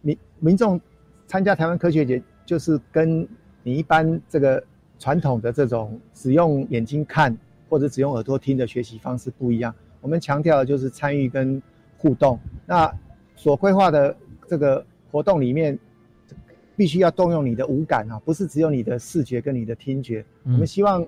[0.00, 0.80] 民民众
[1.26, 3.28] 参加台湾科学节，就是跟
[3.62, 4.62] 你一般这个
[4.98, 7.36] 传统的这种只用眼睛看
[7.68, 9.74] 或者只用耳朵听的学习方式不一样。
[10.00, 11.62] 我们强调的就是参与跟
[11.98, 12.38] 互动。
[12.64, 12.90] 那
[13.36, 14.16] 所规划的
[14.46, 15.78] 这个活动里面，
[16.74, 20.24] 必须要动用你的五感啊，不是只有你的视觉跟你的听觉。
[20.44, 21.06] 我们希望，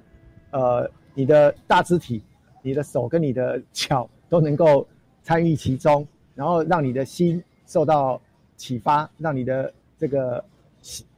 [0.51, 0.91] 呃。
[1.17, 2.21] 你的大肢体、
[2.61, 4.85] 你的手跟你的脚都能够
[5.23, 6.05] 参与其中，
[6.35, 8.21] 然后让你的心受到
[8.57, 10.45] 启发，让你的这个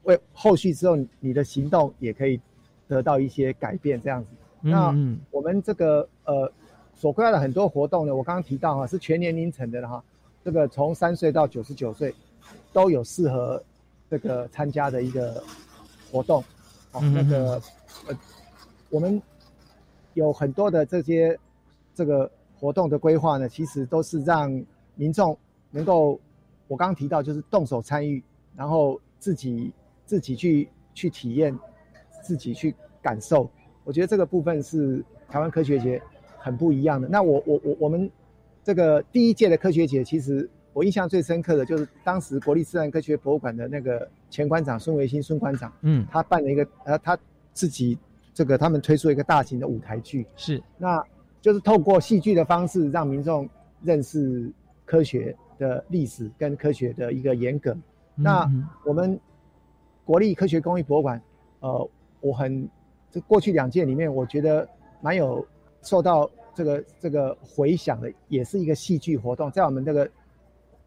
[0.02, 2.38] 为后续之后你的行动也可以
[2.86, 4.28] 得到一些改变，这样子。
[4.60, 4.94] 那
[5.30, 6.52] 我们这个呃
[6.94, 10.04] 所规划的很多活动呢，我刚刚提到哈是全年龄层的哈，
[10.44, 12.14] 这个从三岁到九十九岁
[12.72, 13.62] 都有适合
[14.10, 15.42] 这个参加的一个
[16.12, 16.44] 活动。
[16.92, 17.62] 哦，那个
[18.08, 18.18] 呃
[18.90, 19.22] 我们。
[20.16, 21.38] 有很多的这些
[21.94, 24.50] 这个活动的规划呢，其实都是让
[24.94, 25.36] 民众
[25.70, 26.18] 能够，
[26.68, 28.22] 我刚刚提到就是动手参与，
[28.56, 29.70] 然后自己
[30.06, 31.56] 自己去去体验，
[32.22, 33.48] 自己去感受。
[33.84, 36.00] 我觉得这个部分是台湾科学节
[36.38, 37.06] 很不一样的。
[37.08, 38.10] 那我我我我们
[38.64, 47.18] 这个第一届的科学节，其实我印象最深刻的就是当时国立自然科学博物馆的那个前馆长孙维新孙馆长，嗯，他办了一个呃他
[47.52, 47.98] 自己
[48.36, 51.02] 这个他们推出一个大型的舞台剧，是，那
[51.40, 53.48] 就是透过戏剧的方式让民众
[53.82, 54.52] 认识
[54.84, 57.74] 科学的历史跟科学的一个严格。
[58.14, 58.46] 那
[58.84, 59.18] 我们
[60.04, 61.18] 国立科学工艺博物馆，
[61.60, 62.68] 呃，我很。
[63.08, 64.68] 这过去两届里面，我觉得
[65.00, 65.46] 蛮有
[65.80, 70.06] 受到这个这个回响的，也是一个戏剧活动，在我们这个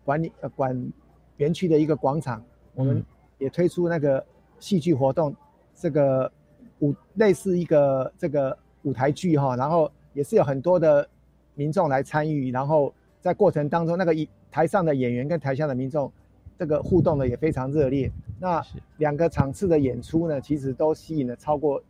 [0.03, 0.91] 管理呃管
[1.37, 2.43] 园区的一个广场，
[2.75, 3.03] 我们
[3.39, 4.23] 也推出那个
[4.59, 5.33] 戏剧活动，
[5.73, 6.31] 这个
[6.79, 11.07] 舞类似一个这个舞台剧哈，然后也是有很多的
[11.55, 16.11] 民众来参与，然后在过程当中，那个一台上的演员跟台下的民众
[16.57, 18.11] 这个互动的也非常热烈。
[18.39, 18.61] 那
[18.97, 21.81] 两个场次的演出呢，其实都吸引了超过。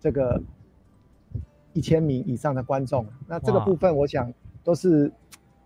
[0.00, 0.40] 这个
[1.72, 4.32] 一千名以上的观众，那这个部分我想
[4.62, 5.10] 都是，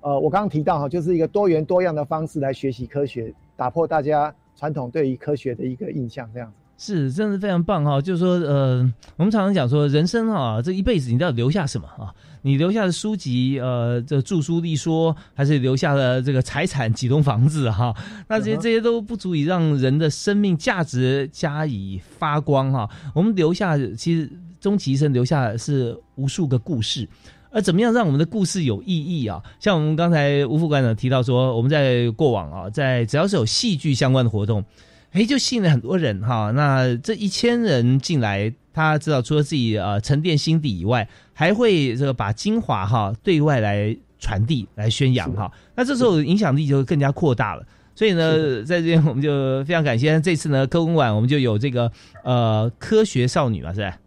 [0.01, 6.62] 呃，我刚刚提到哈，就是一个多元多样的方式来学习科学，打破大家传统对于科学的一个印象，这样子。
[6.85, 8.01] 是，真的非常棒哈！
[8.01, 8.79] 就是说，呃，
[9.15, 12.13] 我们常常讲说，人生哈，这一辈子你都要留下什么啊？
[12.43, 17.95] 你留下的书籍，呃，这著书立说，还是留下了这个财产几栋房子哈？
[18.29, 22.91] 那这些这些都不足以让人的生命价值加以发光哈。
[23.15, 24.29] 我们留下，其实
[24.61, 27.09] 终其一生留下的是无数个故事，
[27.53, 29.41] 而怎么样让我们的故事有意义啊？
[29.61, 34.65] 像我们刚才吴副馆长提到说，我们在过往啊，在只要是有戏剧相关的活动。
[35.13, 36.51] 哎，就吸引了很多人哈。
[36.53, 45.53] 那这一千人进来，他知道除了自己呃沉淀心底以外，还会这个把精华哈对外来传递、来宣扬哈。
[45.77, 47.67] 那这时候影响力就更加扩大了。
[47.95, 51.93] 所以呢，在这边我们就非常感谢这次呢科工馆，我们就有这个
[52.25, 53.99] 呃科学少女嘛，是吧？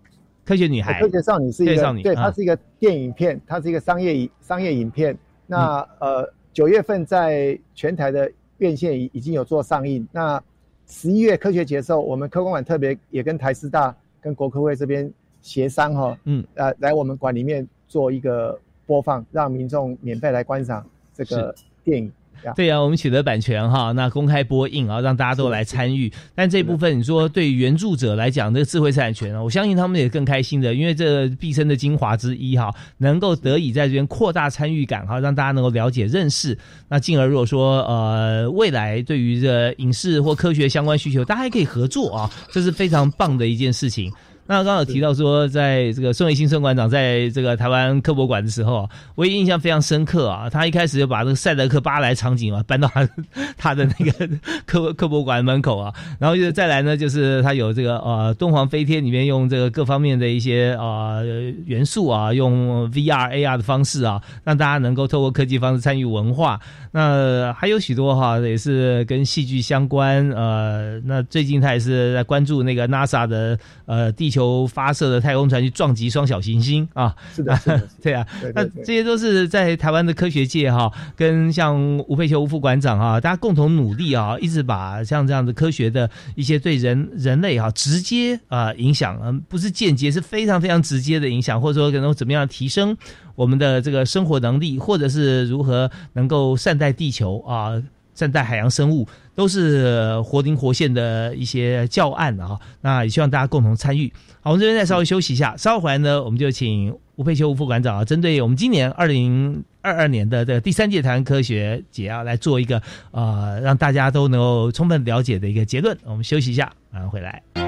[0.43, 5.15] 科学女孩，科学少女是一个对，它是一个电影片，它是一个商业商业影片。
[5.45, 10.07] 那呃九月份在全台的院线已已经有做上映。
[10.11, 10.41] 那
[10.87, 15.11] 十一月科学节的时候，我们科工馆特别也跟台师大、跟国科会这边
[15.41, 22.11] 协商哈，嗯，呃，来我们馆里面做一个播放，让民众免费来观赏这个电影。
[22.55, 26.11] 对呀，我们取得版权哈， 那公开播映啊，让大家都来参与。
[26.35, 36.57] 但这部分你说对原著者来讲，这个智慧财产权啊，我相信他们也更开心的，因为这毕生的精华之一哈，能够得以在这边扩大参与感哈，让大家能够了解认识。
[36.89, 44.11] 那进而如果说呃未来对于这影视或科学相关需求，大家还可以合作啊，这是非常棒的一件事情。
[44.47, 50.47] 那刚好提到说，在这个孙维新孙馆长在这个台湾科博馆的时候，我也印象非常深刻啊。
[50.47, 53.09] 他一开始就把这个赛德克巴莱场景啊搬到他
[53.57, 54.29] 他的那个
[54.67, 61.23] 科科博馆门口啊，然后就再来呢，就是他有这个呃敦煌飞天里面用这个各方面的一些啊
[61.65, 66.61] 元素啊，用 VR AR 的方式啊，让大家能够透过科技方式参与文化。
[66.91, 70.29] 那还有许多哈，也是跟戏剧相关。
[70.29, 74.34] 呃，那最近他也是在关注那个 NASA 的呃地。
[74.35, 77.57] 球发射的太空船去撞击双小行星啊， 是的，
[78.01, 92.95] 对啊，那这些都是在台湾的科学界哈，跟像吴佩秋吴副馆长啊，大家共同努力啊，一直把像这样的科学的一些对人人类哈直接啊影响，嗯，不是间接，是非常非常直接的影响，或者说可能怎么样提升
[93.35, 97.81] 我们的这个生活能力，或者是如何能够善待地球啊。
[98.15, 104.11] 善待海洋生物都是活灵活现的一些教案啊，那也希望大家共同参与。
[104.41, 115.97] 好，我们这边再稍微休息一下，稍后回来呢，我们就请吴佩秋吴副馆长啊，针对我们今年二零二二年的这个第三届台湾科学节啊，来做一个呃让大家都能够充分了解的一个结论。
[116.05, 117.64] 我们休息一下，马上回来。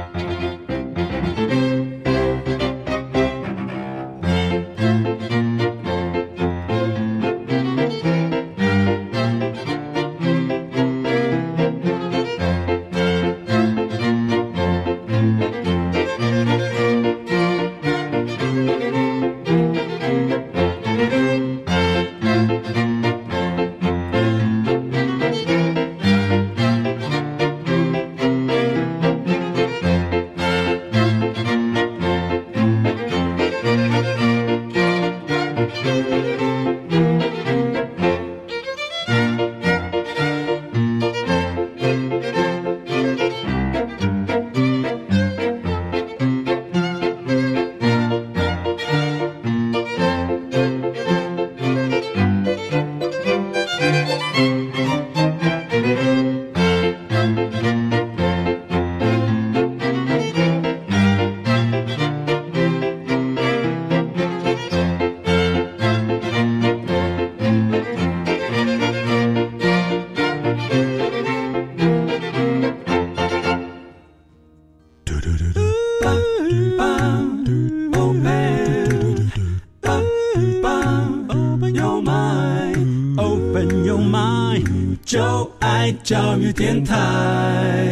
[86.57, 87.85] 电台。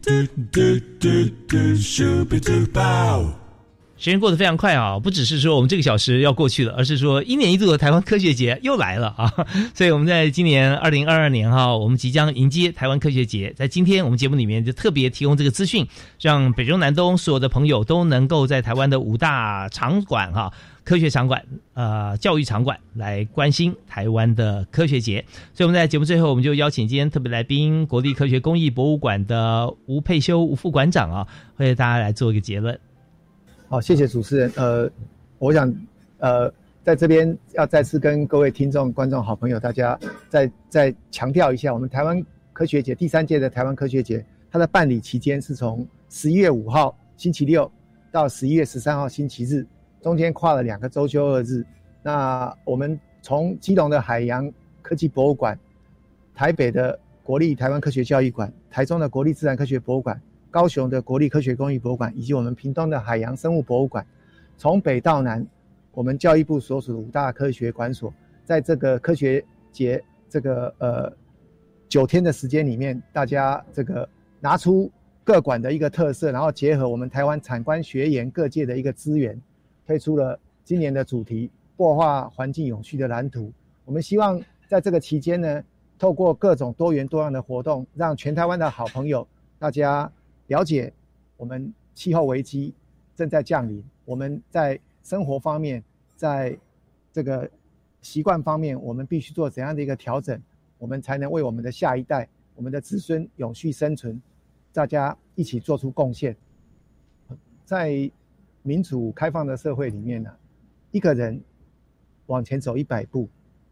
[0.00, 0.12] 嘟
[0.52, 0.60] 嘟
[1.00, 1.08] 嘟
[1.48, 3.26] 嘟，Super Duper。
[3.98, 9.32] 时间过得非常快啊，不只是说我们这个小时要过去了，而是说一年一度的台湾科学节又来了啊！
[9.74, 13.52] 所以我们在今年二零二二年哈，我们即将迎接台湾科学节。
[13.56, 15.88] 在今天我们节目里面就特别提供这个资讯，
[16.20, 20.52] 让北中南东所有的朋友都能够在台湾的五大场馆哈、
[20.86, 25.22] 科学场馆、呃教育场馆来关心台湾的科学节。
[25.52, 31.26] 所以我们在节目最后，我们就邀请今天特别来宾国立科学工艺博物馆的吴佩修吴副馆长啊，
[31.56, 32.78] 为大家来做一个结论。
[33.68, 34.52] 好，谢谢主持人。
[34.54, 34.88] 呃，
[35.40, 35.74] 我想，
[36.18, 36.48] 呃，
[36.84, 47.68] 在这边要再次跟各位听众、观众、好朋友，大家再再强调一下，我们台湾科学节第三届的台湾科学节，它的办理期间是从十一月五号星期六
[48.12, 49.66] 到十一月十三号星期日，
[50.06, 51.66] 中间跨了两个周休二日。
[52.00, 54.48] 那我们从基隆的海洋
[54.80, 55.58] 科技博物馆、
[56.32, 60.16] 台北的国立台湾科学教育馆、台中的国立自然科学博物馆。
[60.48, 64.06] 高雄的国立科学工艺博物馆，以及我们屏东的海洋生物博物馆，
[64.56, 65.44] 从北到南，
[65.90, 70.00] 我们教育部所属的五大科学馆所，在这个科学节
[70.30, 71.12] 这个呃
[71.88, 74.88] 九天的时间里面，大家这个拿出
[75.24, 79.38] 各馆的一个特色，然后结合我们台湾产官学研各界的一个资源，
[79.86, 83.52] 推出了今年的主题“破化环境永续”的蓝图。
[83.84, 85.64] 我们希望在这个期间呢，
[85.98, 89.26] 透过各种多元多样的活动，让全台湾的好朋友
[89.58, 90.10] 大家。
[90.48, 90.92] 了解
[91.36, 92.72] 我们气候危机
[93.16, 95.82] 正在降临，我们在生活方面，
[96.14, 96.56] 在
[97.12, 97.50] 这个
[98.00, 100.40] 习惯方面，我们必须做怎样的一个调整，
[100.78, 104.22] 我们才能为我们的下一代、我们的子孙永续生存，
[104.72, 106.36] 大家一起做出贡献。
[107.64, 108.08] 在
[108.66, 110.30] 民主开放的社会里面呢，
[110.90, 111.40] 一个人
[112.26, 113.28] 往前走一百步，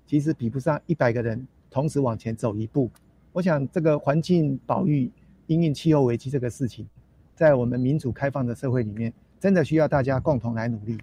[0.07, 2.89] 其实比不上一百个人同时往前走一步。
[3.33, 5.11] 我想这个环境保育。
[5.47, 6.89] 因应气候危机这个事情，
[7.35, 10.97] 在我们民主开放的社会里面，真的需要大家共同来努力。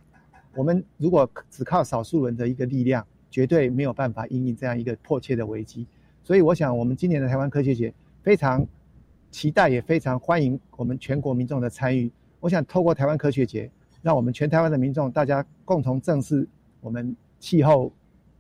[0.56, 5.86] 我们如果只靠少数人的一个力量，绝对没有办法应应这样一个迫切的危机。
[6.24, 8.66] 所以，我想我们今年的台湾科学节非常
[9.30, 12.12] 期待，也非常欢迎我们全国民众的参与。
[12.40, 13.70] 我想透过台湾科学节，
[14.02, 16.48] 让我们全台湾的民众大家共同正视
[16.80, 17.92] 我们气候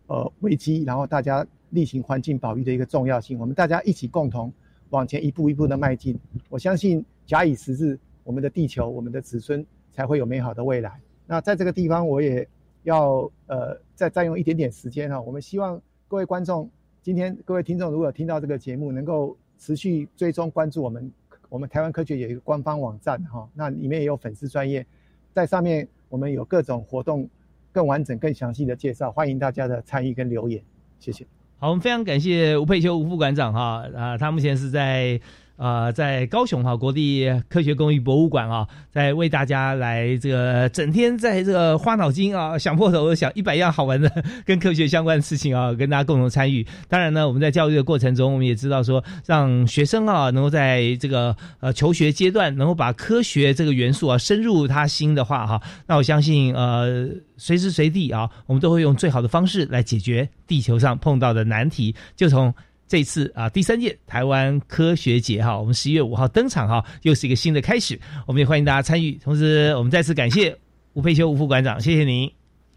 [0.08, 3.40] 呃危机，然后大家例行环境保育的一个重要性。
[3.40, 4.52] 我们大家一起共同。
[4.92, 11.00] 往前一步一步的迈进，我相信假以时日，我们的地球，我们的子孙才会有美好的未来。
[11.26, 12.46] 那在这个地方，我也
[12.84, 15.22] 要呃再占用一点点时间哈。
[15.22, 16.70] 我们希望各位观众，
[17.02, 21.10] 今天各位听众，如果听到这个节目，能够持续追踪关注我们，
[21.48, 24.86] 我们台湾科学有一个官方网站哈，那里面也有粉丝专业，
[25.34, 27.30] 在上面我们有各种活动，
[27.72, 30.62] 更完整、更详细的介绍，欢迎大家的参与跟留言，
[31.00, 31.26] 谢谢。
[31.58, 35.20] 好，我们非常感谢吴佩秋吴副馆长哈啊，他目前是在
[35.62, 44.12] 呃在高雄哈国立科学工艺博物馆啊，在为大家来这个整天在这个花脑筋啊想破头想一百样好玩的
[44.44, 46.66] 跟科学相关的事情啊，跟大家共同参与。
[46.90, 57.08] 当然呢，我们在教育的过程中，我们也知道说，让学生啊能够在这个呃求学阶段能够把科学这个元素啊深入他心的话哈，那我相信呃。
[57.38, 61.96] 随时随地啊，我们都会用最好的方式来解决地球上碰到的难题。
[62.16, 62.54] 就从
[62.92, 67.98] 这次啊第三届台湾科学节哈，我们十一月五号登场哈，又是一个新的开始。
[68.28, 69.14] 我们也欢迎大家参与。
[69.14, 70.54] 同时，我们再次感谢
[70.92, 72.30] 吴佩修吴副馆长，谢谢您。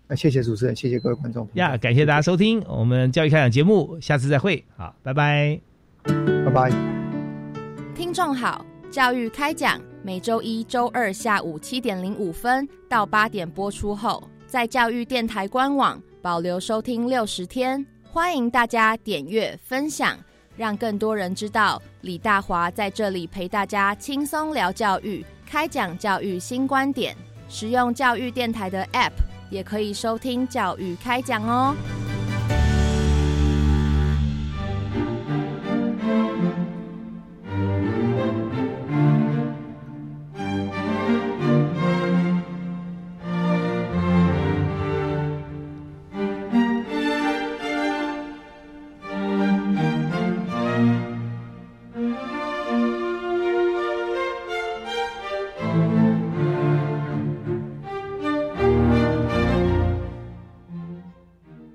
[0.06, 5.60] 那谢谢主持人，谢谢各位观众呀，感谢大家收听我们教育开讲节目，下次再会，好，拜拜，
[6.04, 6.70] 拜拜。
[7.96, 14.22] 听众好，教育开讲每周一周二下午七点零五分到八点播出后。
[14.46, 17.84] 在教育电台官网保留收听六十天，
[18.14, 20.16] 欢迎大家点阅分享，
[20.56, 27.16] 让更多人知道李大华在这里陪大家轻松聊教育，开讲教育新观点。
[27.48, 29.10] 使用教育电台的 App
[29.50, 31.74] 也可以收听教育开讲哦。